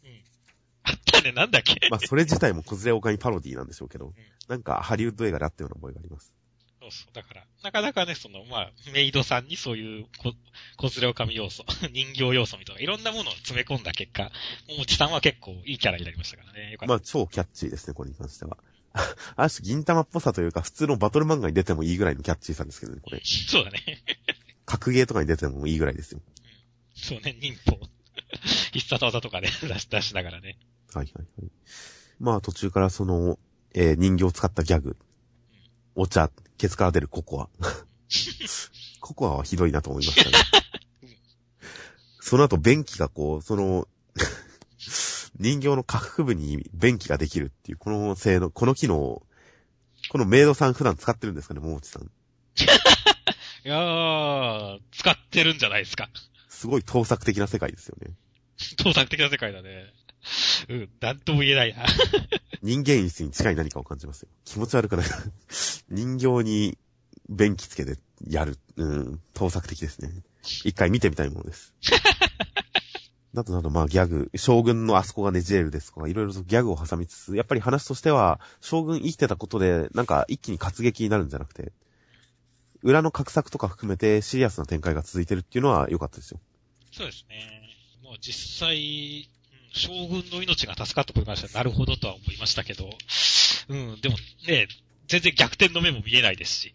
[0.84, 1.88] あったね、なんだっけ？
[1.90, 4.12] まあそれ自体も子連れ狼パロディなんでしょうけど、
[4.48, 6.32] なんかハリウッド映画であったような覚えがあります。
[6.80, 7.14] そうそう。
[7.14, 10.32] だから、なかなかね、その、まあ、メイドさんにそういうこ、
[10.76, 14.32] 子連れ狼要素、 人形要素みたいな、いろんなものを詰め込んだ結果、
[14.76, 16.72] もちさんは結構いいキャラになりましたからね。
[16.72, 16.92] よかった。
[16.92, 18.58] まあ超キャッチーですね、これに関しては。
[19.36, 23.20] ある種銀玉っぽさというか、普通のバトル漫画に出てもいいぐらいのキャッチーさですけどね、これ。
[23.24, 24.02] そうだね。
[24.66, 26.20] 格ゲーとかに出てもいいぐらいですよ。
[26.96, 27.78] そうね、忍法。
[28.72, 30.58] 必殺技とかね、出し、出しながらね。
[30.94, 31.50] はいはいはい。
[32.20, 33.38] まあ途中からその、
[33.74, 34.96] えー人形を使ったギャグ。
[35.94, 37.48] お茶、ケツから出るココア。
[39.00, 40.36] ココアはひどいなと思いましたね。
[42.20, 43.88] その後、便器がこう、その、
[45.38, 49.22] 人形の下腹部に便器ができるっていう、この性能、この機能、
[50.08, 52.04] このメイドさん普段使ってるんですかね、ももちさん。
[52.04, 56.08] いやー、使ってるんじゃないですか。
[56.48, 58.14] すごい盗作的な世界ですよね。
[58.78, 59.92] 盗作的な世界だね。
[60.68, 61.84] うん、なんとも言えないな。
[62.62, 64.28] 人間質に近い何かを感じますよ。
[64.44, 65.06] 気持ち悪くない。
[65.90, 66.78] 人形に
[67.28, 68.58] 便器つけてやる。
[68.76, 70.12] うん、盗作的ですね。
[70.64, 71.74] 一回見てみたいものです。
[73.32, 81.72] などなど、まあギャグ、将軍のあそこがねじれるですとか、いろいろとギャグを挟みつつ、やっぱり話としては、将軍生きてたことで、なんか一気に活劇になるんじゃなくて、
[82.82, 86.40] 裏の画策とか含めてシリアスな展開が続いてるっていうのは良かったですよ。
[86.92, 87.62] そうですね。
[88.02, 89.41] もう実際、うん
[89.72, 92.90] 将軍の命が助かったことに関してはなるほどとは思いましたけど、
[93.68, 94.68] うん、でもね、
[95.08, 96.72] 全然逆転の目も見えないですし。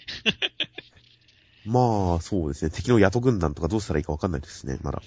[1.65, 2.71] まあ、そうですね。
[2.71, 5.01] 敵の野党軍団とかどうしたらいいかわかんないですしね、まだ。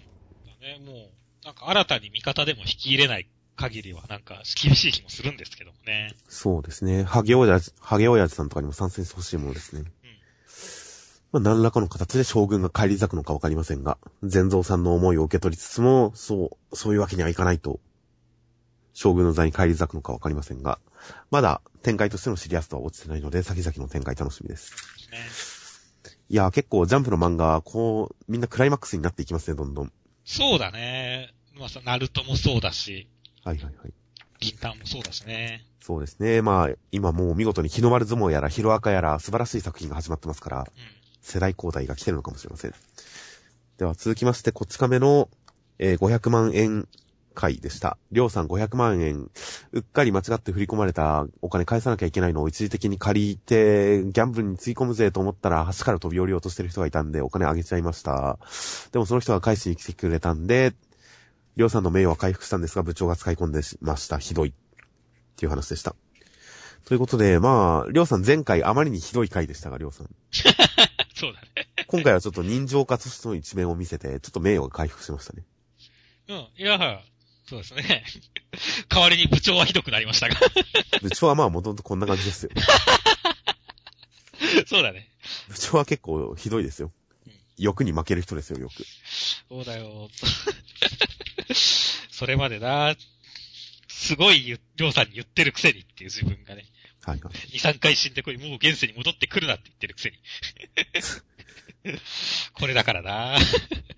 [0.60, 1.10] ね、もう、
[1.44, 6.14] なんか新たに味方でも引き入れない限りはなんか厳しい気もするんですけどもね。
[6.28, 7.04] そうですね。
[7.04, 9.84] ハゲオヤジ、ハゲオヤジさんとかにも参戦してほしいものですね。
[11.32, 17.80] まあ、何らかの形で将軍が帰り咲くのかわかりませんが、全蔵さんの思いを受け取りつつも、そう、そういうわけにはいかないと、
[18.92, 20.80] 将軍の座に帰り咲くのかわかりませんが、
[21.30, 24.72] まだ展開としてのシリアスとは落ちてないので、先々の展開楽しみです。
[25.10, 25.18] ね
[26.28, 29.92] いやー、結構ジャンプの漫画、こう、みんなクライマックスになっていきますね、どんどん。
[30.24, 31.34] そうだね。
[31.58, 33.08] まあさ、ナルトもそうだし、
[33.44, 33.92] はいはいはい。
[34.38, 35.66] 銀タンもそうだしね。
[35.80, 36.42] そうですね。
[36.42, 40.99] まあ、今もう見事に日の丸相撲やら、ヒロアカやら、素晴らしい作品が始まってますから、うん。
[41.20, 42.74] 世代交代が来てるのかもしれません。
[43.78, 45.28] では続きまして、こっち亀の、
[45.78, 46.86] えー500万円
[47.34, 47.96] 回でした。
[48.12, 49.30] りょうさん500万円、
[49.72, 58.38] うっかり間違って振り込まれたお金返さなきゃいけないのを一時的に借りて、ギャンブルについ込むぜと思ったら、橋から飛び降りようとしてる人がいたんで、お金あげちゃいました。
[58.92, 60.74] でもその人が返しに来てくれたんで、
[61.56, 64.18] りょうさんの名誉は回復したんですが、部長が使い込んでました。
[64.18, 64.50] ひどい。
[64.50, 64.52] っ
[65.36, 65.94] ていう話でした。
[66.84, 70.08] ということで、まあ、りょうさん前回あまりにひどい回でしたが、りょうさん。
[71.20, 71.48] そうだね。
[71.86, 75.42] 今回はちょっと人情家としての一面を見せて、ちょっと名誉が回復しましたね。
[76.28, 76.46] うん。
[76.56, 77.02] いや、
[77.46, 78.04] そうですね。
[78.88, 80.40] 代わりに部長はひどくなりましたが。
[81.02, 82.50] 部長はまあもともとこんな感じですよ。
[84.66, 85.10] そうだね。
[85.48, 86.90] 部長は結構ひどいですよ。
[87.58, 88.86] 欲に負ける人ですよ、よく。
[89.50, 90.08] そうだよ。
[92.10, 92.96] それまでな、
[93.88, 96.64] すごい言りょうさんに言ってるくせにっていう自分がね、
[97.10, 97.32] はいはい。
[97.58, 100.16] 2、3回死んでこい、もう現世に戻ってくるなって言ってるくせに。
[102.54, 103.36] これだからな。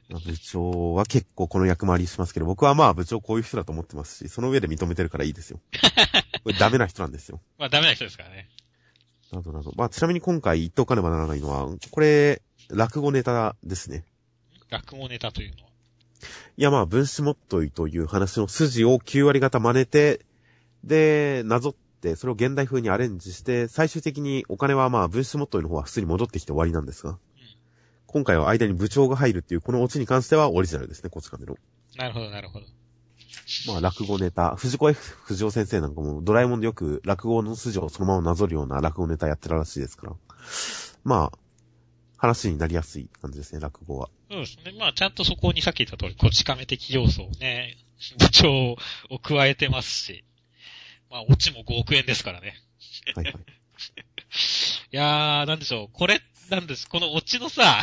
[0.09, 5.61] まあ部長は結構この役回りしますけど、僕はまあ部長こういう人だと思ってますし、その上で認めてるからいいですよ。
[6.45, 7.41] これダメな人なんですよ。
[7.59, 8.49] まあダメな人ですからね。
[9.33, 9.73] などなど。
[9.77, 14.05] まあちなみに今回言っておかねばならないのは、これ、落語ネタですね。
[14.71, 15.69] 落語ネタというのは？
[16.57, 20.25] いやまあ分子もっといという話の筋を9割方真似て、
[20.85, 21.83] で、なぞって、
[22.17, 27.19] それを現代風にアレンジして、最終的にお金はまあ分子もっといの方は普通に戻ってきて終わりなんですが、
[28.07, 31.57] 今回は間に部長が入るっていうこのオチに関してはオリジナルですね、こち亀の。
[31.97, 32.67] なるほど、なるほど。
[33.67, 40.13] まあ落語ネタ、藤子 F 不二雄先生なんかもドラえもんでよく落語の筋をそのままなぞるような落語ネタやってるらしいですから。
[41.05, 41.39] まあ、
[42.17, 44.09] 話になりやすい感じですね、落語は。
[44.31, 44.75] そうですね。
[44.79, 47.77] まあちゃんとそこにさっき言った通り、こち亀的要素をね、
[48.19, 48.77] 部長
[49.11, 50.25] を加えてますし、
[51.13, 52.55] まあオチも5億円ですからね。
[53.15, 53.35] はいはい。
[53.37, 55.89] いやー、なんでしょう。
[55.93, 56.89] これ、なんです。
[56.89, 57.83] このオチのさ、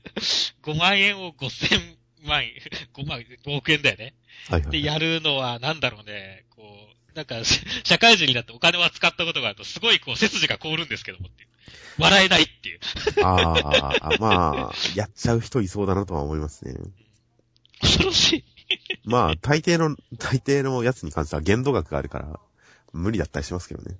[0.62, 2.52] 5万円を5000万円、
[2.92, 4.14] 5万、5億円だよね。
[4.48, 4.70] はいはい。
[4.72, 11.48] で、やるのは、なんだろうね、こう、なんか、し社会人になってお金は使ったことがあると、すごいこう、背筋が凍るんですけどもっていう。
[11.98, 12.80] 笑えないっていう。
[13.22, 16.74] ああ、まあ、やっちゃう人いそうだなとは思いますね。
[17.80, 18.44] 恐ろしい。
[19.04, 22.40] まあ、大抵の、大抵のやつに関しては限度額があるから、
[22.96, 23.96] 無理だったりしますけどね。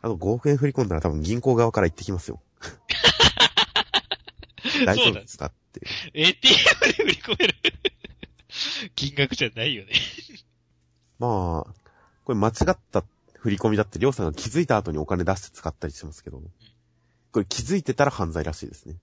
[0.00, 2.40] あと5億円振り込んだら多分銀行側から言ってきますよ。
[4.86, 5.80] 大丈夫ですかって。
[6.14, 7.54] ATM で振り込める
[8.94, 9.92] 金額じゃないよね。
[11.18, 11.74] まあ、
[12.24, 16.40] これ間違った振り込みだって、りょうさんが気づいた後にお金出して使ったりしますけど、
[17.32, 18.96] これ気づいてたら犯罪らしいですね。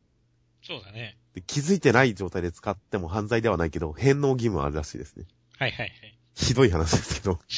[0.64, 1.18] そうだね。
[1.34, 5.26] で気づいてない状態で使っても犯罪ではないけど、返納義務はあるらしいですね。
[5.58, 6.18] はいはいはい。
[6.36, 7.40] ひどい話ですけど。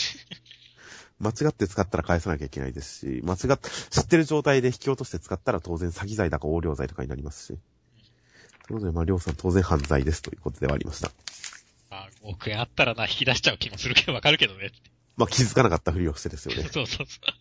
[1.19, 7.59] 間違って使ったら返さなきゃいけないですし、間違っ、知ってる状態で引き落として使ったら当然詐欺罪だか横領罪とかになりますし。
[8.67, 11.11] ということで、まあ、りょうさん当然犯罪ですということではありました。
[11.89, 14.71] まあ、5億円あったらな、引き出しちゃう気もするけど、わかるけどね。
[15.15, 16.63] まあ、気づかなかったふりをしてですよね。
[16.71, 17.33] そうそうそう。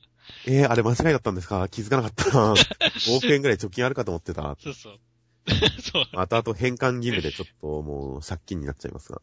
[0.47, 1.69] えー、あれ間違いだったんですか？
[1.69, 4.57] 気づかなかったな5 億円ぐらい貯金あるかと思ってた。
[4.63, 4.99] そうそう。
[5.83, 6.05] そう。
[6.13, 9.21] 後々返還義務でちょっともう借金になっちゃいますが。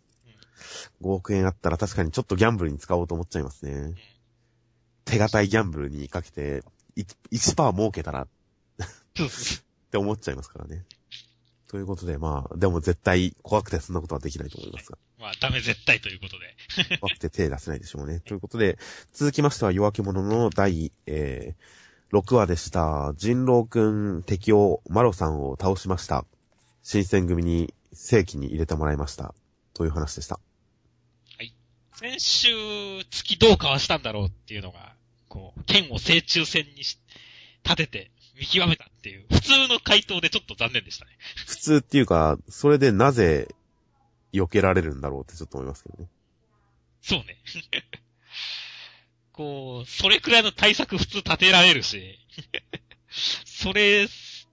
[1.01, 3.93] 5億円あったら確かにちょっとギャンブルに使おうと思っちゃいますね。
[5.05, 6.63] 手堅いギャンブルにかけて、
[6.95, 8.27] 1%儲けたらっ
[9.91, 10.85] て思っちゃいますからね。
[11.67, 14.97] ということで、まあ、でも絶対怖くてそんなことはできないと思いますが。
[15.19, 16.37] まあ、ダメ絶対ということ
[16.87, 16.97] で。
[16.99, 18.19] 怖くて手出せないでしょうね。
[18.19, 18.77] ということで、
[19.11, 23.13] 続きましては夜明け者の第、えー、6話でした。
[23.17, 26.25] 人狼くん敵をマロさんを倒しました。
[26.83, 29.33] 新選組に正規に入れてもらいました。
[29.73, 30.39] という話でした。
[32.03, 32.47] 先週、
[33.11, 34.93] 月どうかわしたんだろうっていうのが、
[35.29, 36.99] こう、剣を正中線にし、
[37.63, 41.11] 立てて、見極めたっていう、普通の回答でちょっと残念でしたね。
[41.47, 43.47] 普通っていうか、それでなぜ
[44.33, 46.09] 避けられるんだろうってちょっと思いますけどね。
[47.01, 47.37] そうね。
[49.31, 52.19] こう、それくらいの対策普通立てられるし、
[53.45, 54.45] それす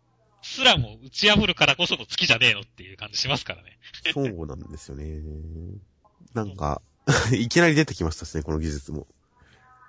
[0.62, 3.76] らも打ち破るからこその月じゃねえのっていう感じしますからね。
[4.14, 5.20] そうなんですよね。
[6.32, 6.80] なんか、
[7.32, 9.06] いきなり出てきましたしね、この技術も。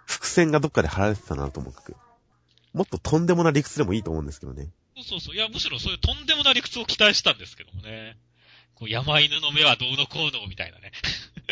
[0.05, 1.73] 伏線がどっかで張られてたなと思う。
[2.73, 4.69] もっととんでもな理屈でもいいと思うんですけどね。
[4.95, 5.35] そうそうそう。
[5.35, 8.17] いや、むしろそういうとんでもない理屈を期待したんですけどもね。
[8.75, 10.91] こう、山犬の目はどうのこうのみたいなね。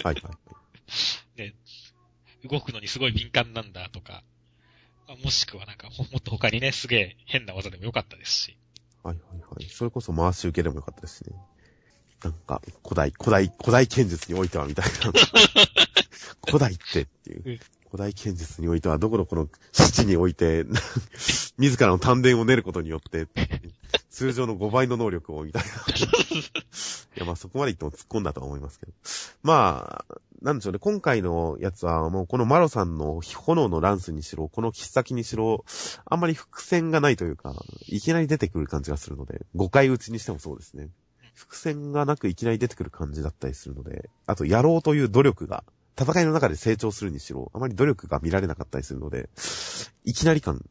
[0.04, 0.32] はいは
[1.38, 1.54] い。
[2.48, 4.24] 動くのにすごい敏感なんだとか。
[5.08, 8.58] まあもしくはなんか、ほもっと他にね、すげえ変な技でもよかったですし。
[9.04, 9.66] はいはいはい。
[9.66, 11.36] それこそ回し受けでもよかったですしね。
[12.24, 14.92] なんか、古代、古代、古代剣術においてはみたいな。
[16.46, 20.64] 古代ってっていううん古代剣術においては、どこのこの七において、
[21.58, 23.28] 自らの丹田を練ることによって、
[24.12, 25.70] 通常の5倍の能力を、みたいな。
[27.18, 28.92] いや、まあそこまで言っても突っ込んだとは思いますけど。
[29.42, 30.80] まあ、なんでしょうね。
[30.80, 35.66] 今回のやつはもうこのマロさんの炎のランスにしろ、この切っ先にしろ、
[36.06, 37.56] あんまり伏線がないというか、
[37.88, 40.90] いきなり出てくる感じがするので、5回打ちにしてもそうですね。
[41.40, 45.64] 伏線がなくいきなり出てくる感じだったりするので、あとやろうという努力が、
[45.98, 49.30] 戦いの中で成長するにしろ、あまり努力が見られなかったりするので、
[50.04, 50.66] いきなり感、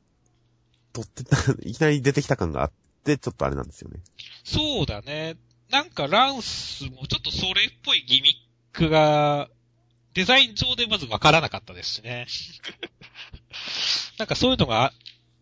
[0.92, 4.00] とってた、 いきなり出てきた感があってちょっとあれなんですよね。
[4.44, 5.38] そうだね。
[5.70, 9.48] なんかランスもちょっとそれっぽいギミックが、
[10.12, 12.26] デザイン上でまずわからなかったですしね。
[14.18, 14.92] なんかそういうのが、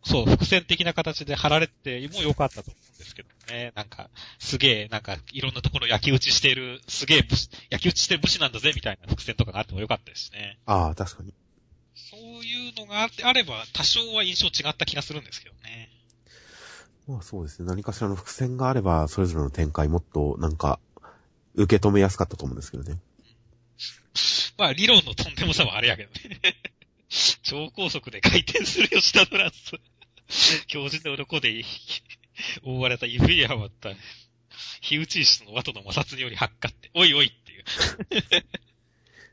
[0.07, 3.73] そう、伏線的な形で貼られても良かったと思うんですけどね。
[3.75, 10.59] なんか、すげえ、なんか、いろんなところ焼き打ちしてる、すげえ武士、焼き打ちしてる武士なんだぜ、みたいな伏線とかがあっても良かったですしね。
[10.65, 11.35] ああ、確かに。
[11.97, 15.91] そういうのがあってあれば、多少は印象違った気がするんですけどね。
[17.09, 17.67] まあそうですね。
[17.67, 20.79] 何かしらの伏線があれば、それぞれの展開もっと、なんか、
[21.55, 23.01] 受け止めやすかったと思うんですけどね。
[24.57, 26.41] まあ、理論のとんでもさはあれやけどね。
[27.43, 29.73] 超高速で回転する吉田トランス。
[30.67, 31.65] 教授の鱗で
[32.63, 33.95] 覆われた指やまった、
[34.81, 37.65] 火打ち石の綿の摩擦により発火って、おいおいっていう。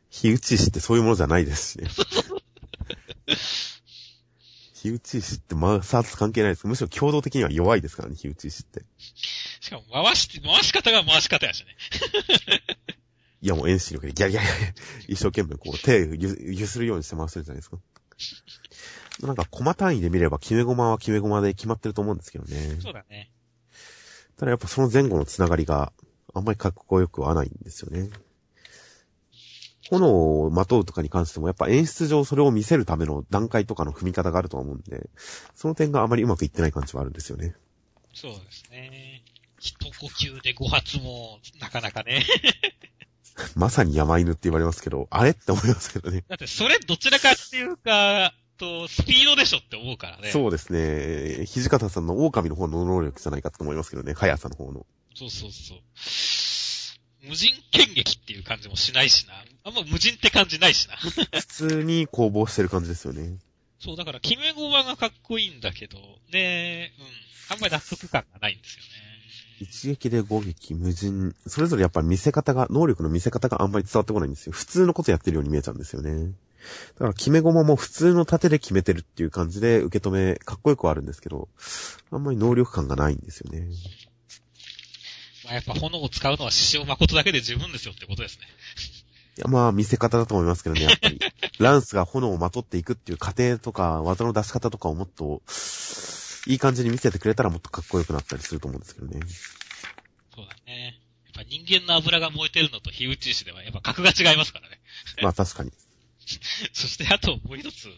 [0.10, 1.90] 火打ち石ってそういうものじゃないですしね。
[4.76, 6.68] 火打ち石って摩擦関係ないです。
[6.68, 8.84] むしろ共同的には弱いですからね、火打ち石って。
[9.62, 11.76] しかも回し、回し方が回し方やしね。
[13.42, 14.72] いやもう遠心力でギャリギャリギャ
[15.08, 17.78] リ一生懸命こう手ゆゆするようにして回してるじゃないですか。
[19.28, 22.78] なんか、コマ単位で見れば、決め駒は決め駒で決まってると思うんですけどね。
[22.82, 23.32] そうだね。
[24.38, 25.94] ただやっぱその前後のつながりが
[26.34, 28.10] あんまりかっこよくはないんですよね。
[29.90, 35.10] 炎をまとうとかに関してもやっぱ演出上それを見せるための段階とかの踏み方があるとは思うんで、
[35.56, 37.56] その点があまりうまくいってない感じはあるんですよね。
[38.14, 39.24] そうですね。
[39.60, 42.26] 一呼吸で5発も、なかなかね。
[43.56, 46.24] まさに山犬って言われますけど、あれって思いますけどね。
[46.28, 50.32] だってそれどちらかっていうか、と、スピードでしょって思うからね。
[50.32, 51.46] そうですね。
[51.46, 54.14] 土方さんの狼の方の能力じゃないかと思いますけどね。
[54.14, 54.86] 速さの方の。
[55.16, 55.80] そうそうそう。
[57.28, 59.34] 無人剣撃っていう感じもしないしな。
[59.64, 60.96] あんま無人って感じないしな。
[60.98, 63.38] 普通に攻防してる感じですよね。
[63.80, 65.98] そう、だから、決め駒がかっこいいんだけど、
[66.32, 67.56] ねうん。
[67.56, 68.90] あんまり納得感がないんですよね。
[69.60, 71.36] 一撃で5撃、無人。
[71.48, 74.54] それぞれやっぱり見せ方が、能力の見せ方があんまり伝わってこないんですよ。
[74.54, 76.34] 普通のことやってるように見えちゃうんですよね。
[76.96, 81.50] だから決め駒も普通の盾で決めてるっていう感じで受け止め、かっこよくはあるんですけど、
[82.12, 83.68] あんまり能力感がないんですよね。
[85.46, 88.46] まあやっぱ炎を使うのは獅子王誠だけで十分ですよってことですね。
[89.38, 91.20] いや、まあ見せ方だと思いますけどね、やっぱり。
[91.60, 95.42] ランスが炎をまとっていくっていう過程とか、技の出し方とかをもっと、
[96.46, 99.20] いい感じに見せてくれたらもっとかっこよくなったりすると思うんですけどね。
[100.36, 101.00] そうだね。
[101.26, 104.80] やっぱ人間の油が燃えてるのと火打ち石ではやっぱ格が違いますからね。
[105.22, 105.72] まあ確かに。
[106.74, 107.90] そしてあともう一つ、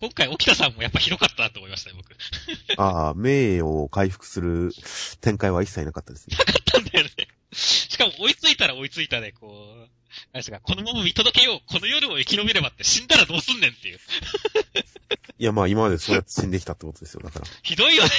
[0.00, 2.16] 今回沖田さんもやっぱひどかったなと思いましたね、僕。
[2.80, 4.72] ああ、名誉を回復する
[5.20, 6.36] 展開は一切なかったですね。
[6.36, 7.28] なかったんだよね。
[7.52, 9.90] しかも追いついたら追いついたで、こう、
[10.32, 14.00] 何ですか、このまま見届けよう、この夜を生き延びればって死んだらどうすんねんっていう。
[15.40, 17.46] いや、まあ今までそうやって死んできたってことですよ、だから。
[17.62, 18.10] ひどいよね。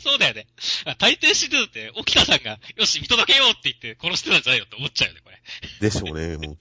[0.00, 0.46] そうだよね。
[0.84, 5.42] あ大抵死んでるって、沖田さんが、よし、見届けようって言って殺してたんじゃないよって思っちゃうよね、これ。
[5.80, 6.58] でしょうね、もう。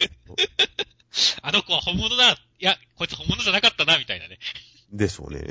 [1.42, 2.32] あの子は本物だ。
[2.32, 4.40] いや、こいつ本物じゃなかったな、みたいなね。
[4.92, 5.42] でしょうね。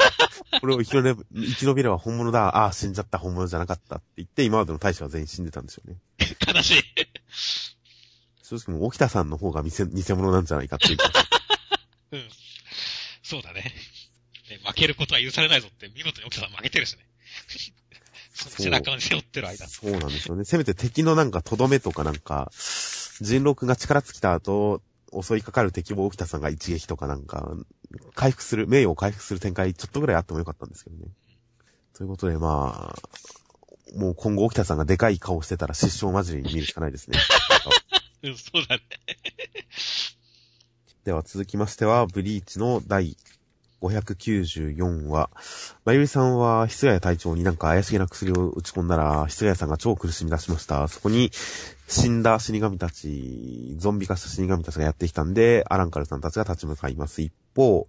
[0.60, 2.48] これを生き延び生き延びれば本物だ。
[2.48, 5.98] ああ、死んじゃった、本物じゃなかったって言って、今までの大使は全員死んでたんでしょうね。
[6.46, 6.82] 悲しい。
[8.42, 10.98] 正直もう、沖田さんの方が偽偽物なんじゃないかっていう。
[12.12, 12.30] うん。
[13.22, 13.74] そうだね
[14.50, 14.60] ね。
[14.64, 17.06] 負けることは許されないぞって、見事に沖田さん負けてるしね。
[18.34, 19.66] その背中に背負ってる間。
[19.66, 20.44] そうなんですよね。
[20.44, 22.50] せめて敵のなんか、とどめとかなんか、
[23.20, 24.82] 人禄が力尽きた後、
[25.22, 27.52] 襲いかかる敵を沖田さんが一撃とかなんか、
[28.14, 31.06] 回復する、名誉を回復する展開ちょっとぐらいあってもよかったんですけどね。
[31.94, 37.18] ということでまあ、もう今後沖田さんがでかい顔してたら失笑混じりに見るしかないですね。
[38.24, 38.82] うん、そうだね。
[41.04, 43.16] では続きましては、ブリーチの第
[43.90, 45.30] 594話。
[45.84, 50.88] まゆりさんは、ひすや隊長になんか怪しげな薬を打ち込んだら、ひすやさんが超苦しみ出しました。
[50.88, 51.30] そこに、
[51.86, 57.22] 死んだ死神たち、ゾンビ化した死神たちがやってきたんで、アランカルさんたちが立ち向かいます。
[57.22, 57.86] 一方、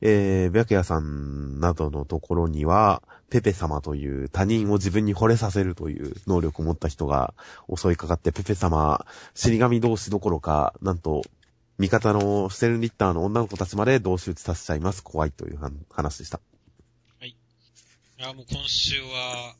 [0.00, 7.34] えー、白夜さんなどのところには、ペペ様という他人を自分に惚れさせるという能力を持った人が
[7.74, 11.22] 襲いかかって、ペペ様、死神同士どころか、なんと、
[11.78, 15.02] 味方のステルンリッターの女の子たちまで同士打ちさせちゃいます。
[15.02, 15.58] 怖いという
[15.90, 16.40] 話でした。
[17.20, 17.34] い
[18.18, 19.54] や、もう今週は、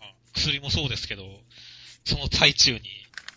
[0.00, 1.24] あ薬もそうですけど、
[2.04, 2.80] その最中に、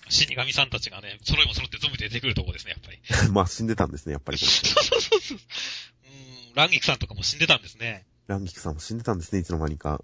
[0.09, 2.99] 死神さんたちがね、揃いも揃ってゾンビで出てくるとこですね、やっぱり。
[3.33, 4.37] まあ死んでたんですね、やっぱり。
[4.37, 5.37] そうそうそうそう。
[5.37, 8.05] うん、ランギクさんとかも死んでたんですね。
[8.27, 10.03] ランギクさんも死んでたんですね、いつの間にか。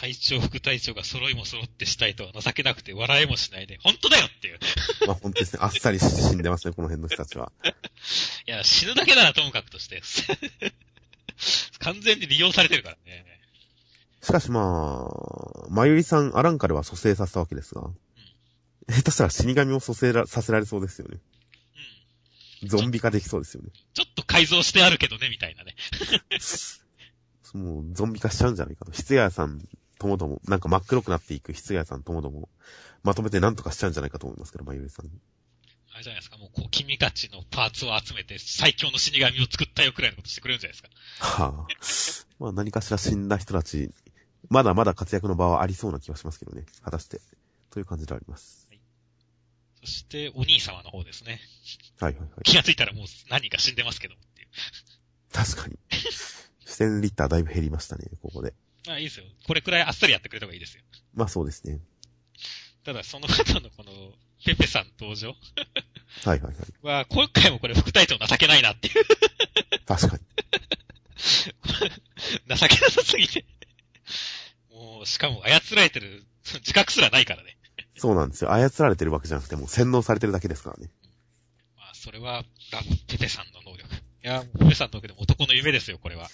[0.00, 4.58] 隊長、副隊長が揃いも揃ってしたいとは情けなくて笑いもしないで、本当だよっていう。
[5.08, 7.50] まあ本当ですね、あっさり死んでますね、この辺の人たちは。
[8.46, 10.00] いや、死ぬだけならともかくとして。
[11.80, 13.24] 完全に利用されてるからね。
[14.22, 17.90] しかしまあ、まゆりさん、アランカでは蘇生させたわけですが、
[18.88, 21.18] 下手したら死神を蘇生らさせられそうですよね。
[22.62, 22.68] うん。
[22.68, 23.70] ゾンビ化できそうですよね。
[23.94, 25.74] ちょっと改造してあるけどね、みたいなね。
[27.54, 28.92] もう、ゾンビ化しちゃうんじゃないかと。
[28.92, 29.66] 室屋さん
[29.98, 32.48] ともども、なんか真っ黒くなっていく室屋さんともども、
[33.02, 35.06] まとめて何とかしちゃうんじゃないかと思いますけど、まゆりさん。
[35.94, 40.88] あれじゃないですか、もうこう、君たちのパーツを集めて最強の死神を作ったよくらいのことしてくれるんじゃないですか。
[41.42, 42.26] はあ。
[42.38, 43.90] まあ何かしら死んだ人たち、
[44.48, 46.64] まだまだ活躍の場はありそうな気はしますけどね。
[46.82, 47.20] 果たして。
[47.70, 48.68] という感じであります。
[49.80, 51.40] そして、お兄様の方ですね。
[52.00, 52.30] はいはいはい。
[52.44, 54.48] 気がついたらもう何人か死んでますけどっていう。
[55.32, 55.78] 確かに。
[56.64, 58.54] 視点リッターだいぶ減りましたね、ここで。
[58.86, 59.26] あ、いいですよ。
[59.46, 60.82] これくらいあっさりやってくれた方がいいですよ。
[61.14, 61.80] まあそうですね。
[62.84, 63.92] ただ、その後のこの、
[64.44, 66.54] ペペさん登場はいはいはい。
[66.82, 68.94] は、今回もこれ副隊長情けないなっていう。
[69.84, 70.22] 確かに。
[72.56, 73.44] 情けなさすぎて。
[74.70, 77.58] もう、しかも操られてる自覚すらないからね。
[77.96, 78.52] そうなんですよ。
[78.52, 80.88] 操られてるわけじゃなくて、もう洗脳されてるだけですからね。
[81.76, 83.94] まあ、それは、ラペペさんの能力。
[83.94, 86.30] いや、ペペさんの能力でも男の夢ですよ、これは。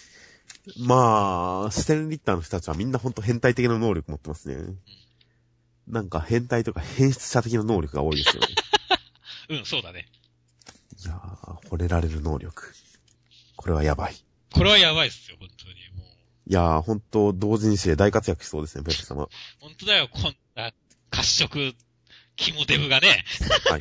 [0.79, 4.75] まあ、視点リッターの人たちはみんなほんと変態的な能力持ってますね。
[5.87, 8.49] なんか変態とか変質者的な能力が多いですよね。
[9.59, 10.09] うん、そうだね。
[11.05, 12.73] いやー、惚れられる能力。
[13.57, 14.17] これはやばい。
[14.53, 15.75] これはやばいっすよ、本当に。
[15.99, 16.07] もう、
[16.47, 19.29] いやー、ほんと、同人誌で大活躍しそうですね、ペッペ様。
[19.61, 20.73] 本当だよ、こんな、
[21.11, 21.75] 褐色、
[22.37, 23.25] 肝デブがね、
[23.71, 23.81] はい。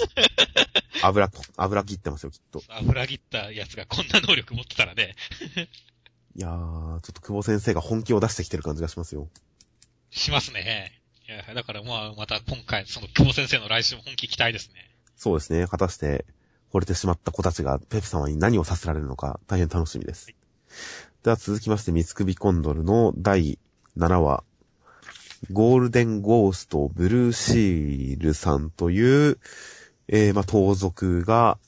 [1.01, 2.61] 油、油切ってますよ、きっと。
[2.69, 5.15] 油切ったやつがこんな能力持ってたらね、
[6.35, 9.27] いやー、ちょっと久保先生が本気を出してきてる感じがしますよ。
[10.09, 10.91] しますね。
[11.27, 14.89] いや、だからまあ、また今回、その久保先生の来週も本気期待ですね。
[15.15, 15.67] そうですね。
[15.67, 16.25] 果たして、
[16.73, 20.33] 惚れてしまった子たちがペプ様に何をさせられるのか大変楽しみです。
[21.21, 23.59] では続きまして、三つ首コンドルの第
[23.95, 24.43] 7話、
[25.51, 29.37] ゴールデンゴーストブルーシールさんという、
[30.07, 31.59] えー、まあ、盗賊が、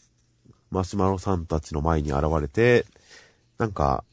[0.71, 2.85] マシュマロさんたちの前に現れて、
[3.59, 4.03] なんか、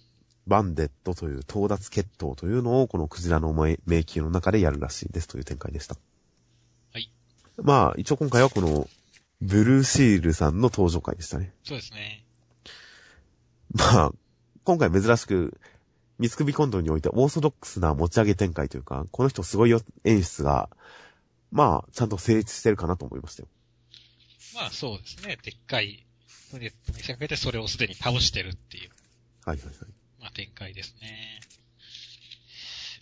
[0.47, 5.97] バンデットという盗奪決闘というのをこのクジラの迷迷宮の中でやるらしいですという展開でした。
[6.93, 7.11] はい。
[7.63, 8.89] まあ、一応今回はこの、
[9.41, 11.53] ブルーシールさんの登場回でしたね。
[11.65, 12.25] そうですね。
[13.75, 14.13] まあ、
[14.65, 15.59] 今回珍しく、
[16.19, 20.69] 三つ首コントにおいてオーソドックスな持ち上げ展開というか、この人すごいよ演出が、
[21.51, 23.49] まあ、ちゃんと成立してるかなと思いましたよ。
[24.55, 25.39] まあそうですね。
[25.43, 26.05] でっかい、
[26.51, 28.91] 船に見せかけてそれをすでに倒してるっていう、
[29.45, 29.75] はいはいはい。
[30.23, 31.41] まあ展開ですね。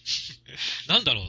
[0.88, 1.28] なんだろう、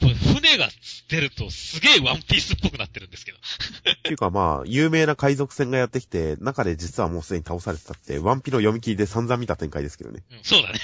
[0.00, 0.68] これ船が
[1.08, 3.38] 出るとすげえワンピースっぽくなってるんですけど。
[3.38, 10.22] っていうかまあ、有名な海賊船がやってきて、中で実はもうすでに倒されてたって、ワンピの読み切りで散々見た展開ですけどね。
[10.30, 10.78] うん、そうだね。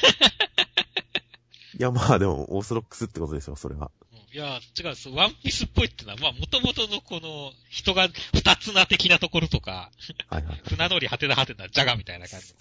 [1.78, 3.90] いやまあでも、オーソドックスってことでしょ、それは。
[4.12, 9.90] うんいや、違う、そうワンピースっぽいってのは、まあ、元々のこの、人が二つな的なところとか、
[10.28, 10.62] はいはい。
[10.68, 12.58] 船乗り果てな果てなジャガみたいな感じの、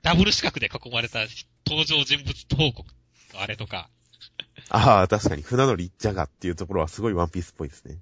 [0.00, 1.18] ダブル四角で囲まれた
[1.66, 2.88] 登場人物報告
[3.34, 3.90] のあれとか、
[4.70, 7.98] ああ、確かに、船乗りジャガっていうところはすごいワンピースっぽいですね。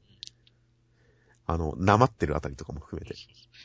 [1.49, 3.16] あの、なまってるあたりとかも含めて。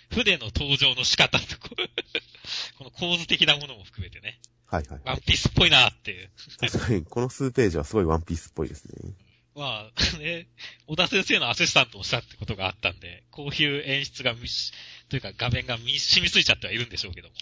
[0.10, 1.70] 船の登場の仕方とこ
[2.80, 4.40] この構図的なものも含めてね、
[4.74, 5.02] はいはい。
[5.06, 6.32] ワンピースっぽいなっていう。
[6.60, 9.14] 確かに、この数ページはすごいワンピースっぽいですね。
[9.56, 10.48] まあ、ね、
[10.88, 14.74] 小田先生のアシスタントをしたってことがあったんで、こういう演出がみし、
[15.10, 17.36] というか画面がみ染みついちゃってはいるんでしょうけども。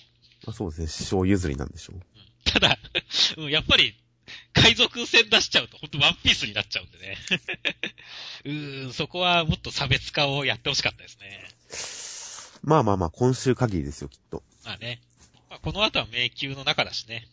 [0.46, 2.02] まあ、そうですね、師匠譲りなんでしょう。
[2.44, 2.78] ただ、
[3.38, 3.96] うんやっぱり、
[4.52, 7.18] 海賊船出しちゃうと、ほんとワンピースになっちゃうんでね。
[8.44, 11.48] うーん、そこはもっと差別化をやってほしかったですね。
[12.62, 14.44] まあまあまあ、今週限りですよ、きっと。
[14.66, 15.02] まあね。
[15.52, 17.28] まあ、この後は迷宮の中だしね。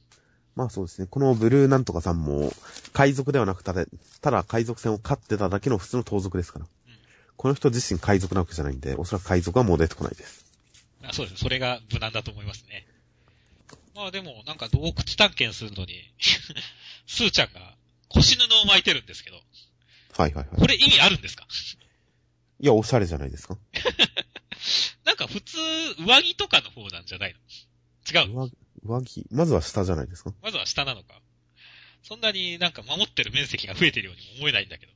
[0.57, 1.07] まあそうですね。
[1.09, 2.53] このブルーなんとかさんも、
[2.93, 3.87] 海賊ではなくただ、
[4.21, 6.67] ただ海賊船を飼ってただけの普通の盗賊ですから。
[7.37, 10.45] この人自身海賊なわけじゃないんで、おそらく海賊はもう出てこないです。
[11.05, 11.45] あそうです。
[11.45, 12.89] それが無難だと思いますね。
[13.95, 16.13] まあでも、なんか洞窟探検するのに、
[17.07, 17.77] スーちゃんが
[18.09, 19.37] 腰布を巻いてるんですけど、
[20.17, 20.61] はいはいはい。
[20.61, 21.47] これ意味あるんですか？
[22.59, 23.57] いや、おしゃれじゃないですか。
[25.07, 25.57] なんか普通、
[26.05, 27.39] 上着とかの方なんじゃないの？
[28.11, 28.33] 違う。
[28.33, 28.51] 上
[28.85, 30.33] 上着、まずは下じゃないですか？
[30.43, 31.21] まずは下なのか。
[32.03, 34.93] そんなになんか守ってる面積が増えてるようにも思えないんだけど。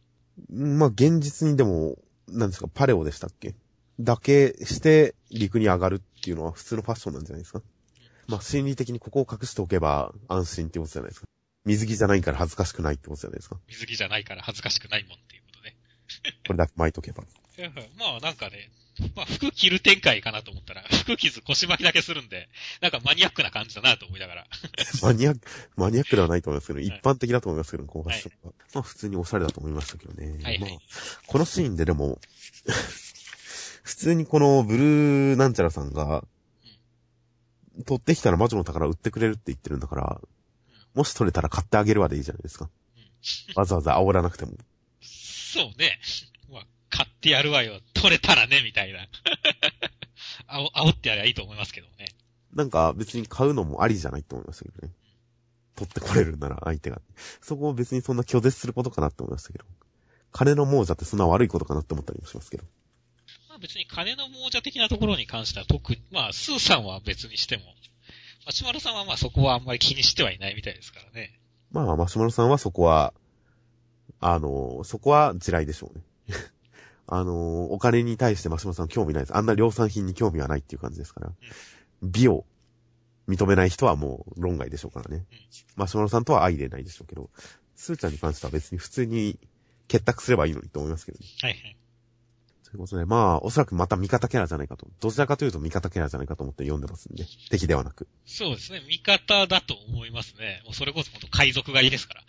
[0.50, 1.96] まあ現実にでも、
[2.28, 3.54] なんですか、パレオでしたっけ？
[4.00, 7.60] だけして陸に上がるっていうのは普通のファッションなんじゃないですか？
[8.28, 11.26] まあ心理的にここを隠しておけば安心ってことじゃないですか？
[11.64, 13.58] 水着じゃないから恥ずかしくないってことじゃないですか？
[13.68, 15.76] 水着じゃないから恥ずかしくないもんっていうことね。
[16.46, 17.24] これだけ巻いとけば。
[17.98, 18.70] まあなんかね、
[19.16, 22.48] まあ、服着る展開かなと思ったら、 服着ず腰巻きだけするんで、
[22.80, 24.46] なんかマニアックな感じだなと思いながら。
[25.02, 25.40] マニアック、
[25.76, 28.54] マニアックではないと思いますけど、い一般的だと思いますけど、このファッションは。
[28.74, 30.32] まあ普通におしゃれだと思いましたけどね。
[30.42, 30.80] はいはいまあ、
[31.26, 32.20] このシーンででも、
[33.82, 36.24] 普通にこのブルーなんちゃらさんが、
[37.86, 40.20] 取ってきたら魔女の宝売ってくれるって言ってるんだから、
[40.94, 42.68] もし取れたら買ってあげるわでいいじゃないですか。
[43.54, 44.52] わざわざ煽らなくても。
[45.00, 45.98] そうね。
[46.92, 47.80] まあ、買ってやるわよ。
[47.94, 49.00] 取れたらね、みたいな。
[50.46, 52.06] あお、煽ってやりゃいいと思いますけどね。
[52.54, 54.92] なんか別に買うのもありじゃないと思いましたけどね。
[55.74, 57.00] 取ってこれるなら相手が。
[57.40, 59.64] そこを別にそんな拒絶することかなって思いましたけど。
[60.32, 62.64] 金の亡者ってそんな悪いことかなって思ったりもしますけど。
[63.48, 67.64] まあ別に金の亡者的なところに関しては特に、まあ、スーさんは別にしても、
[68.44, 71.38] マシュマロさんはまあそこはあんまり気にしてはいないみたいですからね。
[71.70, 73.14] まあ、マシュマロさんはそこは、
[74.20, 76.04] あの、そこは地雷でしょうね。
[77.06, 79.36] あの、お金に対してマシュマロさん興味ないです。
[79.36, 81.32] あんな量産品に興味はないっていう感じですから。
[82.02, 82.44] 美を
[83.28, 85.24] 認めない人はもう論外でしょうからね。
[85.76, 87.30] マシュマロさんとは相入れないでしょうけど、
[87.74, 89.38] スーちゃんに関しては別に普通に
[89.88, 91.26] 結託すればいいのにと思いますけどね。
[91.40, 91.76] はいはい。
[92.64, 94.86] ということで、まあ、おそらくまた味方キャラじゃないかと。
[95.00, 97.26] どちらかというと味方キャラじゃないかと思って読んでますんで。
[97.50, 98.08] 敵ではなく。
[98.24, 98.80] そうですね。
[98.88, 100.62] 味方だと思いますね。
[100.64, 102.22] もうそれこそ本当海賊狩りですから。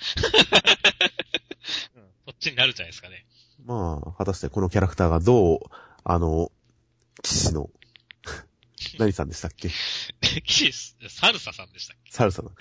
[1.96, 3.26] うん、 そっちになるじゃないですかね。
[3.66, 5.60] まあ、果たしてこのキャラクターがどう、
[6.04, 6.52] あの、
[7.22, 7.70] 騎士の、
[9.00, 9.70] 何さんでしたっけ？
[10.44, 12.52] キシサルサさんでしたっサルサさん。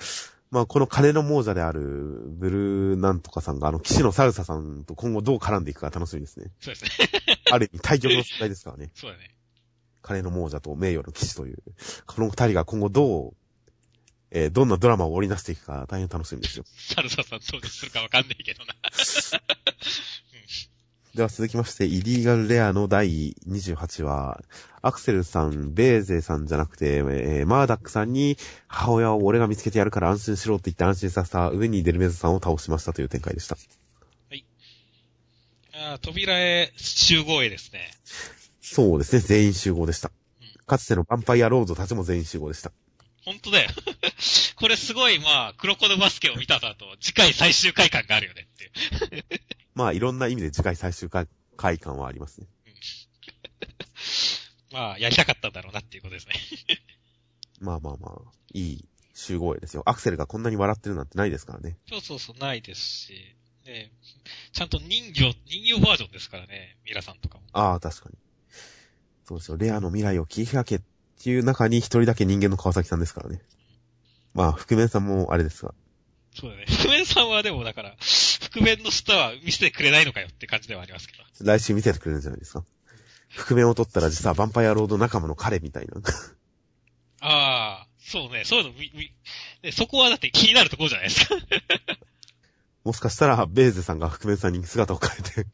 [0.50, 1.80] まあ、この金の亡者である、
[2.28, 6.50] ブルーなんとかさんが、あの、騎士のサルサさんと今後どう絡んでいくか楽しみですね。
[6.61, 7.09] けそうですね。
[7.50, 8.90] ある意味、対局の世代ですからね。
[8.94, 9.34] そうだね。
[10.03, 11.62] 金の亡者と名誉の騎士という。
[12.07, 13.34] この二人が今後どう、
[14.30, 16.64] えーどんなドラマを織り出していくか大変楽しみですよ。
[16.76, 18.74] サルサさん登場するかわかんないけどな。
[21.14, 24.40] では続きまして、イリーガルレアの第28話、
[24.80, 33.58] アクセルさん、ベーゼさんじゃなくて、えーマーダックさんに、母親を俺が見つけてやるから安心しろって言って安心させた上にデルメズさんを倒しましたという展開でした。
[35.74, 37.90] あー扉へ集合へですね。
[38.62, 40.10] そうですね、全員集合でした。
[40.66, 42.72] かつてのヴァンパイアロードたちも全員集合でした。
[43.26, 43.70] 本当だよ。
[44.56, 49.24] これすごい、まあ、クロコドバスケを見た後、次回最終回感があるよねって。
[49.75, 52.47] まあ、いろんな意味で次回最終回回感はありますね。
[54.73, 56.35] まあ、やりたかったんだろうなっていうことですね。
[57.61, 59.83] まあまあまあ、いい集合絵ですよ。
[59.87, 61.77] アクセルがこんなに笑ってるなんてないですからね。
[61.89, 63.93] そうそうそう、ないですし、ね、
[64.53, 67.45] ちゃんと人形、人形バージョンですからね、ミラさんとかも。
[67.53, 68.18] ああ、確かに。
[69.25, 69.57] そうですよ。
[69.57, 70.81] レアの未来を切り開けっ
[71.23, 73.41] ていう中に一人だけ人間の川崎さんですからね。
[74.35, 75.75] まあ、覆面さんもあれですが。
[76.35, 76.64] そうだね。
[76.66, 77.97] 覆面さんはでもだから、
[78.55, 81.22] 覆面のスターは見せてくれないのかよって感じではありますけど。
[81.44, 82.64] 来週見せてくれるんじゃないですか？
[83.34, 85.94] 覆面を取ったら実はヴァンパイアロード仲間の彼みたいな。
[87.24, 89.12] ああ、そうね、そういうのみ、み、
[89.62, 91.36] ねそこはだって気になるところじゃないですか。
[92.84, 95.46] もしかしたら、ベーゼさんが覆面さんに姿を変えて、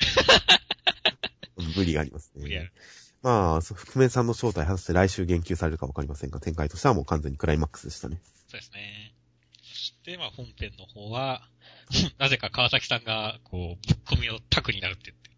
[1.76, 2.72] 無理がありますね無理ある。
[3.20, 8.20] まあ、覆面さんの正体果たして来週言及されるかわかりませんが、展開としてはもう完全にクライマックスでしたね。
[8.48, 9.14] そうですね。
[9.62, 11.46] そして、まあ本編の方は、
[12.18, 15.28] なぜか川崎さんが、こう、ぶっ込みのタクになるって言って。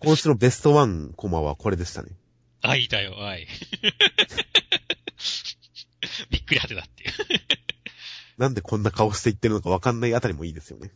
[0.00, 2.10] 今週のベストワンコマはこれでしたね。
[2.62, 3.46] 愛だよ、愛。
[6.30, 7.10] びっくり果てだっていう。
[8.36, 10.90] なんでこんな顔して言ってるのかわかんないあたりもいいですよね。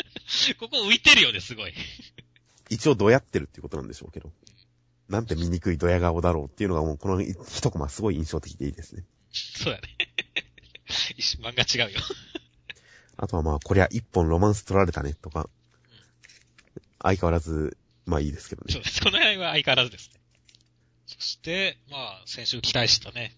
[0.58, 1.74] ここ浮いてるよね、すごい。
[2.68, 4.32] 一応どやってるっていうことなんでしょうけど。
[5.08, 9.04] なんて醜いドヤ顔だろうっていうのがもうこの一コマすごい印象的でいいですね。
[9.30, 9.96] そうだね。
[11.40, 12.00] 漫画違うよ。
[13.16, 15.48] あとはまあ、こりゃ一本ロマンス取られたねとか、
[17.02, 18.72] 相変わらず、まあいいですけどね。
[18.74, 19.00] そうです。
[19.00, 20.20] この辺は相変わらずですね。
[21.06, 23.34] そして、まあ、先週期待したね、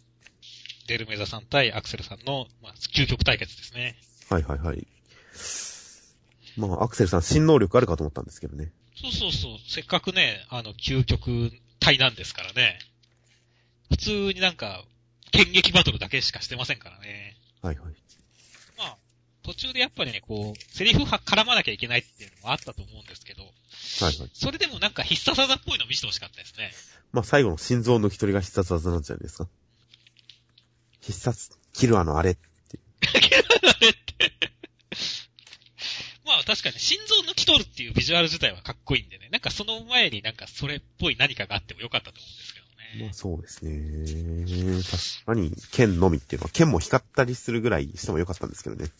[0.86, 3.96] デルメザさん対アクセルさんの、まあ、究極対決ですね。
[4.30, 4.86] はいはいはい。
[6.56, 8.72] まあ、アクセルさん新能力あるかと思ったんですけどね。
[9.00, 9.58] そうそうそう。
[9.68, 12.78] せっかくね、あの、究極体なんですからね。
[13.90, 14.84] 普通になんか、
[15.30, 17.36] 剣撃バトルだけしかしてませんからね。
[17.62, 17.94] はいはい。
[19.48, 23.50] まあ、途中でやっぱりね、こう、セリフは絡まなきゃいけないっていうのもあったと思うんですけど、はい
[24.04, 24.30] はい。
[24.34, 26.70] それでもなんか必殺技っぽいの見せてほしかったですね。
[27.12, 29.48] まあ最後の心臓抜き取りが必殺技なんじゃないですか？
[31.00, 32.36] 必殺、キルアのあれ。
[36.26, 39.28] まあ確かに心臓抜き取るっていうビジュアル自体はかっこいいんでね。
[39.32, 43.04] なんかその前になんかそれっぽい何かがあってもよかったと思うんですけどね。
[43.04, 44.82] まあそうですね。
[45.24, 48.90] 確かに、剣のみっていうのは、剣も光ったりするぐらいしてもよかったんですけどね。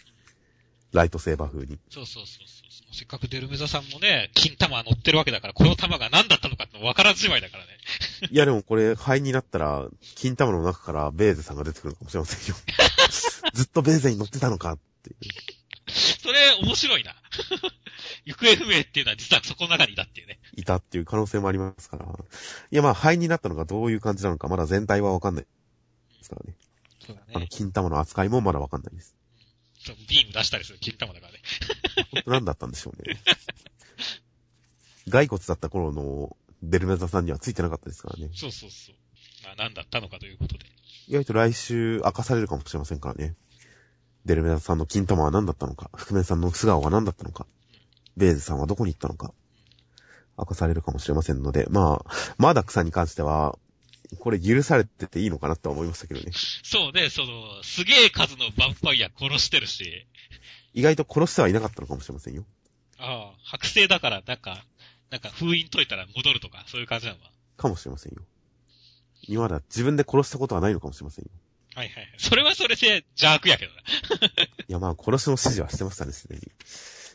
[0.93, 1.78] ライトセーバー風に。
[1.91, 2.68] そうそうそうそう。
[2.95, 7.70] せっかくデルメザさんもね、金玉乗ってるわけだから、この玉が何だったのかって分からずじまいだからね。
[8.30, 9.86] いやでもこれ、灰になったら、
[10.16, 12.57] 金玉の中からベーゼさんが出てくるかもしれませんよ。
[13.53, 15.93] ずっとベーゼに乗ってたのかっていう。
[15.93, 17.14] それ、面白いな。
[18.24, 20.39] 行方不明っていうのは実はそこの中にいたっていうね。
[20.57, 22.07] いたっていう可能性もありますから。
[22.07, 25.51] いやまあ、灰になったのがどういう感じなのか、まだ全体はわかんないで
[26.22, 26.57] すからね。
[27.07, 27.47] そうだあの、ね。
[27.51, 29.17] 金玉の扱いもまだわかんないです。
[29.89, 31.39] そうビーム出したりする金玉だからね。
[32.12, 33.16] 本当何だったんでしょうね。
[35.11, 38.30] 骸骨だった頃のベルメザさんにはついてなかったですからね。
[38.34, 38.95] そうそうそう。
[39.45, 40.66] まあ何だったのかということで。
[41.07, 43.34] 意外と来週明かされるかもしれませんからね。
[44.26, 47.47] デルメザさんの金玉は何だったのか、覆面さんの素顔は何だったのか、
[48.18, 49.32] ベーゼさんはどこに行ったのか、
[50.36, 53.59] 明かされるかもしれませんので、まあ、マーダックさんに関しては、
[54.18, 56.32] これ許されてていいのかなとは思いましたけどね。
[56.62, 60.06] そうね、その、すげえ数のヴァンパイア殺してるし、
[60.72, 62.44] 意外と殺してはいなかったのかもしれませんよ。
[62.98, 64.64] ああ、剥製だから、なんか、
[65.11, 67.30] なんか封印解いたら戻るとか、そういう感じなのは。
[67.56, 68.22] かもしれませんよ。
[69.22, 71.30] 今までは自分で殺したことはないのかもしれませんよ。
[71.74, 72.14] はいはいはい。
[72.18, 73.80] それはそれで邪悪やけどな。
[74.68, 76.42] いやまあ、殺しの指示はしてましたね、すでに。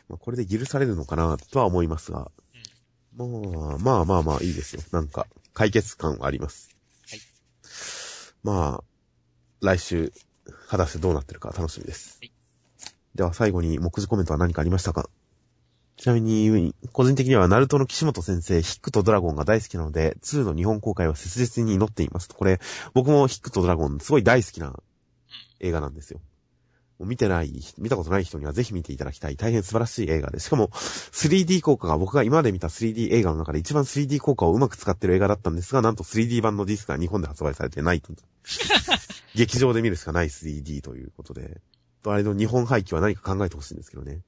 [0.08, 2.30] まあ、これで許されるのかな、とは思いますが。
[3.16, 4.82] まあ、まあまあまあ、いいですよ。
[4.90, 6.73] なんか、解決感はあります。
[8.44, 8.56] はい。
[8.56, 8.84] まあ、
[9.60, 10.12] 来週、
[10.68, 12.18] 果たしてどうなってるか楽しみです。
[12.20, 12.32] はい
[13.14, 15.08] では最後に目次コメントは何かありましたか？
[15.96, 22.28] ちなみに、個人的には、ナルトの岸本先生、ヒックとドラゴンが大好きなので、2の日本公開は切実に祈っています。
[22.28, 22.58] これ、
[22.92, 24.74] 僕もヒックとドラゴン、すごい大好きな
[25.60, 26.18] 映画なんですよ。
[26.18, 26.33] もう
[27.00, 29.36] 見てない、見たことない人にはぜひ見ていただきたい。
[29.36, 30.38] 大変素晴らしい映画で。
[30.38, 38.12] しかも、3D 効果が僕が今まで見た 3D 映画の中で一番 3D 効果をうまく使ってる映画だったんですが、なんと 3D 版のディスクが日本で発売されてないと。
[39.34, 41.60] 劇場で見るしかない 3D ということで。
[42.04, 44.20] とあれの日本廃棄は何か考えてほしいんですけどね。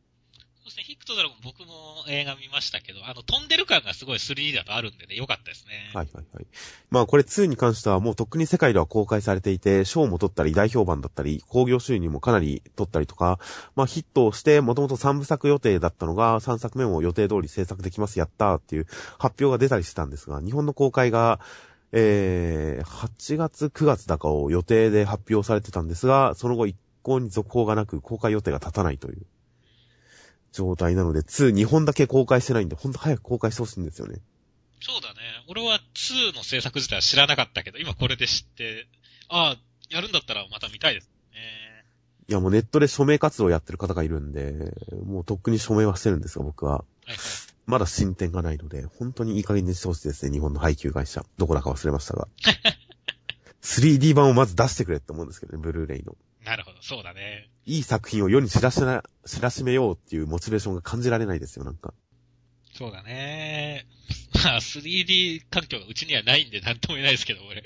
[0.64, 5.92] そしてヒックとドラゴン僕も映画見ましたけど、あの、飛んでる感がすごい 3D だとあるんでね、良かったですね。
[5.94, 6.46] はいはいはい。
[6.90, 13.38] まあこれ2に関してはもうとっくに世界では公開されていて、賞も取ったり大評判だったり、興行収入もかなり取ったりとか、
[13.76, 18.86] まあヒットをして、もともと3部作予定だったのが3作目も予定通り制作できます、やったーっていう
[19.18, 21.38] 発表が出たりしてたんですが、日本の公開が、
[21.92, 29.22] えー、8月9月だかを予定で発表されてたんですが、その後一向に続報がなく公開予定が立たないという
[30.56, 34.20] 状態なので、2、日本だけ公開してないんで、ほんと早く公開してほしいんですよね。
[34.80, 35.16] そうだね。
[35.48, 38.88] 俺は2の制作自体は知らなかったけど、今これで知って、
[39.28, 39.56] ああ、
[39.90, 41.38] やるんだったらまた見たいですね。
[42.28, 44.72] いやもうネットで署名活動をやってる方がいるんで、
[45.04, 46.78] もうとっくに署名はしてるんですが、僕は。
[46.78, 47.18] はいはい。
[47.66, 51.24] まだ進展がないので、本当にいい加減にしてほしいですね、日本の配給会社。
[51.36, 52.28] どこだか忘れましたが。
[53.60, 56.16] 3D 版をまず出してくれって思うんですけどね、ブルーレイの。
[56.46, 57.50] なるほど、そうだね。
[57.64, 61.92] いい作品を世に知らしな、知らしめようっていうモチベーションが感じられないですよ、なんか。
[62.72, 63.84] そうだね。
[64.44, 67.64] まあ、3D 環境がうちにはないんで何とも言えないですけど、俺。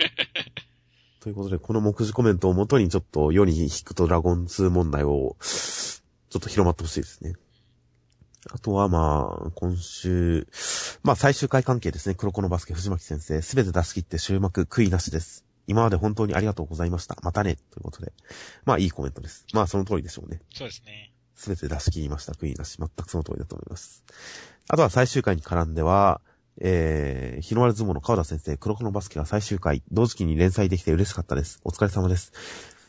[1.20, 7.34] ということで、この目次コメントをもとにちょっと世に引くとドラゴン2問題を、ちょっと広まってほしいですね。
[8.50, 10.48] あとはまあ、今週、
[11.02, 12.14] まあ最終回関係ですね。
[12.14, 15.49] 黒子のバスケ藤巻先生、すべて出し切って終幕悔いなしです。
[15.70, 17.16] 今まで本当にありがとうございました。
[17.22, 17.56] またね。
[17.70, 18.12] ということで。
[18.64, 19.46] まあいいコメントです。
[19.52, 20.40] まあその通りでしょうね。
[20.52, 21.12] そうですね。
[21.36, 22.32] すべて出し切りました。
[22.32, 22.76] 悔いなし。
[22.76, 24.04] 全くその通りだと思います。
[24.68, 26.20] あとは最終回に絡んでは、
[26.60, 31.60] えー、日の丸相撲の川田先生、黒子のバスケが最終回、同時期に連載できて嬉しかったです。
[31.62, 32.32] お疲れ様です。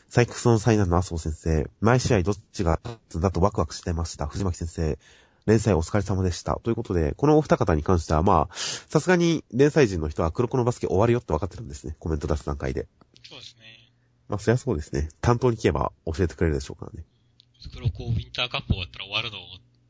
[0.08, 4.26] サイクスの災難の麻生先生、毎試合どっちが勝つんだとワクワクしてました。
[4.26, 4.98] 藤巻先生、
[5.46, 6.60] 連載お疲れ様でした。
[6.62, 11.96] ということで、このお二方に関しては、まあ、さすがに連載人の人は黒子のバスケ終わるよって分かってるんですね。
[11.98, 12.86] コメント出す段階で。
[13.28, 13.62] そうですね。
[14.28, 15.08] まあ、そりゃそうですね。
[15.20, 17.04] 担当に聞けば教えてくれるでしょうからね。
[17.74, 19.44] 黒子ウィンターカップ終わったら終わるのを、い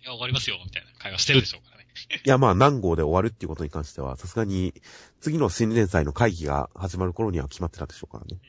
[0.05, 1.87] や、終わりますよ、みたいな会話してるでしょうからね。
[2.25, 4.75] いや、まあ、何号で終わるっていうことに関しては、さすがに、
[5.21, 8.41] 次の新連載の会議が始まる頃には決まってたでしょうからね。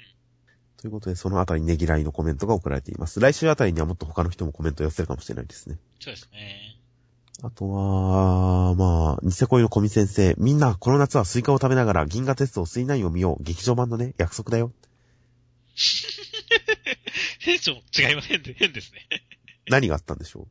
[0.77, 3.19] ということで、そのあたりねぎらいのコメントが送られています。
[3.19, 5.77] 来週あたりにはもっと他の人もコメント寄せるかもしれないですね。
[5.99, 6.82] そうですね。
[7.45, 10.33] あとは、まあ、ニセ恋の古味先生。
[10.37, 13.43] みんな、この夏はスイカを食べながら銀河鉄道スリーナインを見よう。
[13.43, 14.71] 劇場版のね、約束だよ。
[17.43, 19.01] テンション違いませんで、変ですね。
[19.69, 20.47] 何があったんでしょう？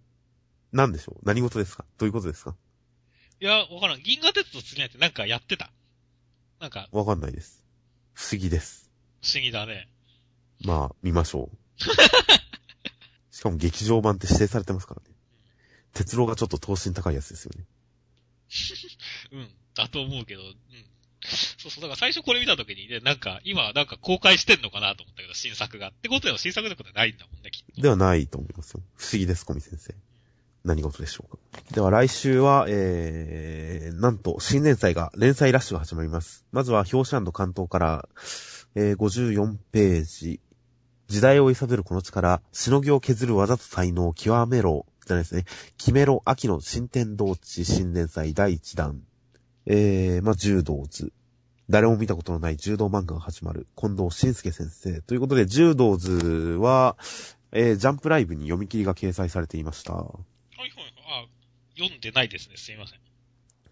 [0.73, 1.21] 何でしょう？
[1.25, 1.87] 何事ですか？
[1.97, 2.55] どういうことですか？
[3.41, 4.03] いや、わからん。
[4.03, 5.73] 銀河鉄道スリーナインってなんかやってた。
[6.61, 7.65] なんか、わかんないです。
[8.13, 8.91] 不思議です。
[9.23, 9.89] 不思議だね。
[10.63, 11.57] まあ、見ましょう。
[13.35, 15.12] しかも劇場版って指定されてますからね。
[15.93, 17.65] 鉄郎がちょっと等身高いやつですよね。
[19.33, 19.49] うん。
[19.75, 20.55] だと思うけど、うん。
[21.59, 21.83] そうそう。
[21.83, 25.89] だから最初これ見たときにね、なんか、今なんか公開してんのかなと思ったけど、新作が。
[25.89, 28.83] ってことは新作ってことはないんだもんね、きっではないと思いますよ。
[28.97, 29.95] 不思議です、小見先生。
[30.65, 31.39] 何事でしょうか。
[31.73, 36.45] では来週は、えー、なんと、新連載が、連載ラッシュが始まります。
[36.53, 38.09] まずは、表紙関東から、
[38.75, 40.41] えー、54ページ。
[41.09, 44.87] 時代を揺さぶるこの力、しのぎを削る技と才能を極めろ。
[45.07, 45.45] じゃないですね。
[45.79, 49.03] 決めろ、秋の新天道地新連載第1弾。
[49.67, 51.13] えー、まあ、柔道図。
[51.71, 53.67] 誰も見たことのない柔道漫画が始まる。
[53.77, 55.01] 近藤慎介先生。
[55.03, 56.11] ということで、柔道図
[56.61, 56.97] は、
[57.53, 59.95] えー、ジャンプライブに読み切りが掲載されていました。
[59.95, 61.25] はいはいはい。
[61.25, 61.29] あ、
[61.77, 62.57] 読んでないですね。
[62.57, 62.99] すいません。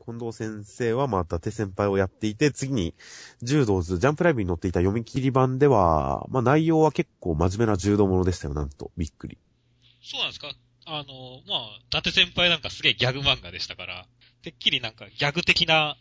[0.02, 2.94] 近藤先生は、まあ、伊達先輩をやっていて、次に、
[3.42, 8.90] 柔道図、ジャンプライブに載っていた読み切り版では、まあ、内容は結構真面目な柔道ものでしたよ、なんと。
[8.96, 9.38] びっくり。
[10.02, 10.52] そうなんですか？
[10.90, 14.06] あの、まあ、伊達先輩なんかすげえギャグ漫画でしたから、
[14.42, 15.96] てっきりなんかギャグ的な、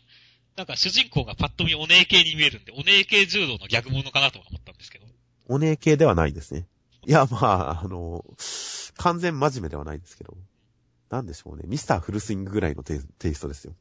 [0.56, 5.06] なんか主人公がパッと見お姉系に見えるんで、お姉系柔道のギャグものかなと思ったんですけど。
[5.48, 6.66] お姉系ではないですね。
[7.06, 8.24] いや、まあ、あの、
[8.96, 10.36] 完全真面目ではないですけど。
[11.10, 11.64] なんでしょうね。
[11.66, 13.74] ミスターフルスイングぐらいのテイストですよ。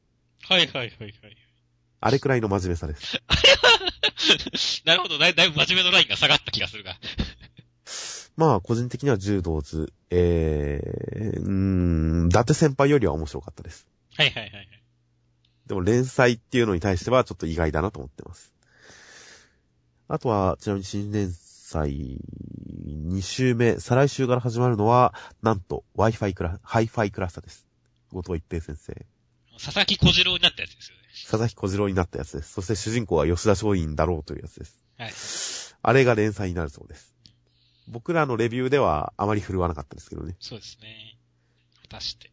[0.44, 1.14] はいはいはいはい。
[2.02, 3.22] あれくらいの真面目さです。
[4.86, 6.98] なるほどだい、だいぶ真面目のラインが下がった気がするが。
[8.40, 13.86] まあ、個人的には柔道図、えー、うーん、伊達先輩よりは面白かったです。
[14.16, 14.68] はいはいはいはい。
[15.68, 18.54] でも連載っていうのに対してはちょっと意外だなと思ってます。
[20.08, 22.18] あとは、ちなみに新連載
[22.88, 27.68] 2週目、再来週から始まるのは、なんと Wi-Fi クラ、Hi-Fi クラスターです。
[28.14, 29.06] 後藤一平先生。
[29.62, 31.04] 佐々木小次郎になったやつですよね。
[31.24, 32.54] 佐々木小次郎になったやつです。
[32.54, 34.80] そして主人公は吉田松陰だろうというやつです。
[34.98, 35.12] はい。
[35.82, 37.19] あれが連載になるそうです。
[37.90, 40.36] 僕らのレビューではあまり振るわなかったですけどね。
[40.40, 41.18] そうですね。
[41.84, 42.32] 果たして。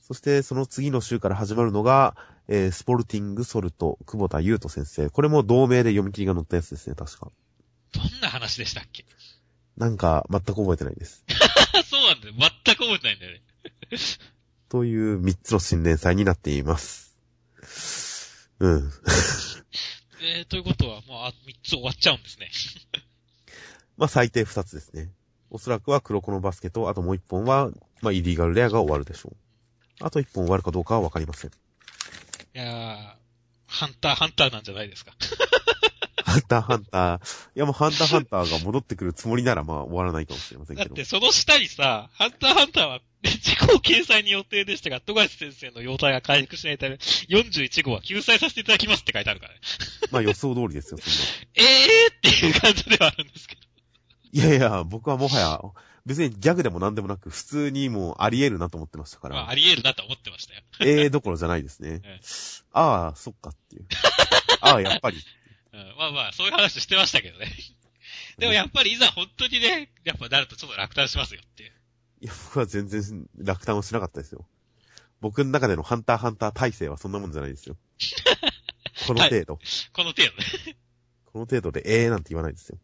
[0.00, 2.16] そしてその次の週から始まるのが、
[2.48, 5.10] えー、スポルティングソルト、久保田優斗先生。
[5.10, 7.30] これも同名で読み切りが載ったやつですね、確か。
[7.92, 9.04] どんな話でしたっけ？
[9.76, 11.24] なんか、全く覚えてないです。
[11.88, 12.34] そうなんだよ。
[12.64, 13.42] 全く覚えてないんだよね。
[14.68, 17.16] という3つの新連載になっています。
[18.58, 18.92] うん。
[20.20, 22.50] えー、ということは、もう、あ、3つ終わっちゃうんですね。
[23.98, 25.10] まあ、最低2つですね。
[25.50, 27.70] おそらくは黒子のバスケと、あともう1本は、
[28.00, 29.36] まあ、イリーガルレアが終わるでしょう。
[30.00, 31.50] あと1本終わるかどうかはわかりません。
[31.50, 31.54] い
[32.54, 32.96] やー、
[33.66, 35.12] ハンター、ハンターなんじゃないですか。
[36.24, 37.48] ハンターハンター。
[37.56, 41.04] いやもうハンターハンターが戻ってくるつもりならまあ終わらないかもしれませんけどだって、。
[41.04, 46.96] その下にさ、ハンターハンターは、自己掲載に予定でしたが、富樫先生の容態が回復しないため、
[47.30, 49.60] 41号は救済させていただきますって書いてあるからね。
[50.12, 51.18] まあ予想通りですよ、そんな。
[51.56, 53.67] えーっていう感じではあるんですけど。
[54.32, 55.60] いやいや、僕はもはや、
[56.06, 59.48] 別にギャグでも何でもなく、普通にもうあり得るなと思ってましたかまあ、ら。
[59.50, 60.62] あり得るなと思ってましたよ。
[60.80, 62.20] ええどころじゃないですね ええ。
[62.72, 63.86] ああ、そっかっていう。
[64.60, 65.18] ああ、やっぱり。
[65.72, 67.52] うん、まあまあ、そういう話してましたけどね。
[68.38, 71.72] でもやっぱりいざ本当にね、やっぱなるとちょっと落胆しますよっていう。
[72.20, 74.46] いや、僕は全然落胆をしなかったですよ。
[75.20, 77.76] 僕の中でのハンターハンター体制はそんなもんじゃないですよ。
[79.06, 79.58] この程度。
[79.92, 80.76] この程度ね。
[81.26, 82.78] この程度でええなんて言わないですよ。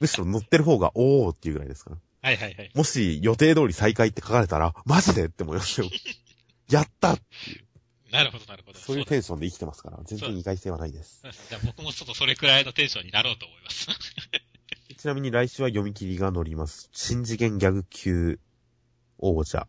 [0.00, 1.90] むしろ乗ってる方がおーっていうぐらいですか？
[1.90, 1.96] ら。
[2.22, 2.70] はいはいはい。
[2.74, 5.88] もし予定通り再開って書かれたら、マジでって思いますよ。
[6.70, 7.16] やった
[8.10, 8.78] なるほどなるほど。
[8.78, 11.22] そういうだテンションで生きてますから、全然意外性はないです。
[11.48, 13.86] じゃあ僕もちょっとそれくらいのテンションになろうと思います。
[14.98, 16.88] ちなみに来週は読み切りが載ります。
[16.92, 18.38] 新次元ギャグ級
[19.18, 19.66] 王者。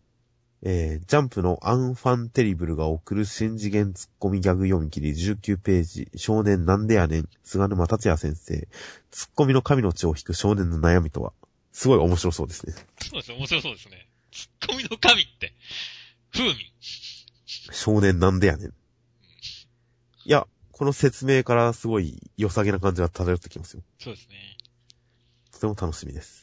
[0.65, 6.09] えー、ジャンプのアンファンテリブルが送る新次元ツッコミギャグ読み切り19ページ。
[6.15, 7.29] 少年なんでやねん。
[7.43, 8.67] 菅沼達也先生。
[9.11, 11.33] ツッコミの神の血を引く少年の悩みとは。
[11.73, 12.73] すごい面白そうですね。
[13.01, 14.07] そうですね、面白そうですね。
[14.31, 15.53] ツッコミの神って、
[16.31, 16.71] 風味。
[17.45, 18.69] 少年なんでやねん。
[18.69, 18.73] い
[20.25, 23.83] や、この説明からすごい良さげな感じが漂ってきますよ。
[23.99, 24.35] そうですね。
[25.51, 26.42] とても楽しみです。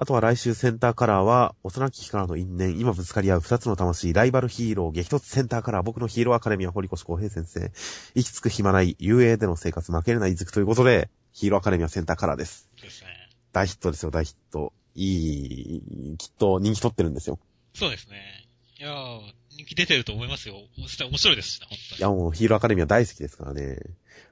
[0.00, 7.72] あとは来週センターカラーは、幼き日からの因縁、今ぶつかり合う二つの魂、ライバルヒーロー、激突センターカラー、僕のヒーローアカデミア、堀越光平先生、
[8.14, 12.70] 行き着く暇ない、遊泳での生活、負けれないずくということで、ヒーローアカデミアセンターカラーです。
[12.80, 13.08] ですね。
[13.52, 14.72] 大ヒットですよ、大ヒット。
[14.94, 17.40] いい、きっと人気取ってるんですよ。
[17.74, 18.46] そうですね。
[18.78, 19.20] いやー、
[19.58, 20.54] 人気出てると思いますよ。
[20.78, 20.88] 面
[21.18, 21.98] 白いですしね、本当に。
[21.98, 23.80] いや、もうヒーローアカデミア大好きですからね。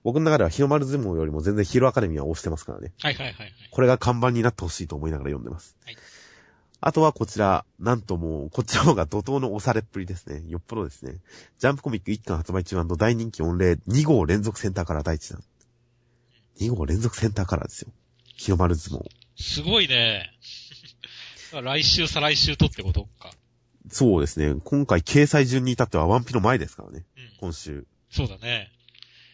[0.05, 2.93] 僕の中では日の丸相撲よりも全然ヒーローアカデミアを推してますからね。
[3.01, 3.53] はいはいはいはい。
[3.73, 5.77] これが看板になってほしいと思いながら読んでます。
[5.85, 5.97] はい
[6.83, 10.43] あとはこちら、なんともう、こっちの方が怒涛の押されっぷりですね。
[10.47, 11.17] よっぽどですね。
[11.59, 15.43] ジャンプコミック1巻発売中大人気御礼2号連続センターカラー第1弾。
[16.61, 17.93] 2号連続センターカラーですよ。
[18.37, 19.05] 日の丸相撲。
[19.37, 20.31] すごいね。
[21.51, 23.33] 来週、再来週とってことか。
[23.91, 24.61] そうですね。
[24.65, 27.05] 今回掲載順に至ってはワンピの前ですからね。
[27.17, 27.31] うん。
[27.41, 27.87] 今週。
[28.11, 28.71] そうだね。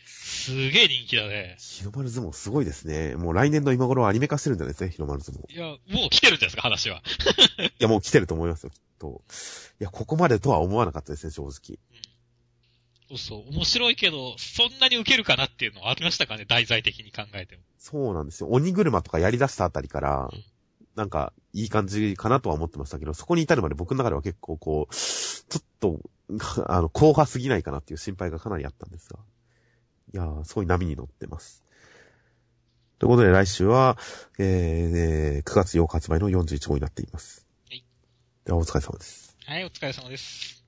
[0.07, 1.57] すげえ人気だね。
[1.59, 3.14] 日の丸相撲すごいですね。
[3.16, 5.53] もう来年の今頃はアニメ化してるんじゃないですね、日の丸相撲。
[5.53, 7.03] いや、もう来てるんじゃないですか、話は。
[7.62, 9.22] いや、もう来てると思いますよ、きっと。
[9.80, 11.78] いや、ここまでとは思わなかったですね、正直。
[13.09, 17.62] そうそう、面白いけど、そんなに受けるかなっていうのはありましたかね、題材的に考えても。
[17.78, 18.48] そうなんですよ。
[18.48, 20.44] 鬼車とかやり出したあたりからうん、
[20.95, 26.01] なんか、いい感じかなとは思ってましたけど、そこに至るまで僕の中では結構こう、ちょっと、
[26.66, 29.18] あの、後派すぎないかなっていう心配がかなりあったんですが。
[30.14, 31.64] いやー、すごい波に乗ってます。
[32.99, 33.99] ということで来週は、
[34.38, 37.47] えー、9月8日発売の41号になっています。
[37.68, 37.84] はい。
[38.45, 39.36] では、お疲れ様です。
[39.45, 40.61] はい、お疲れ様です。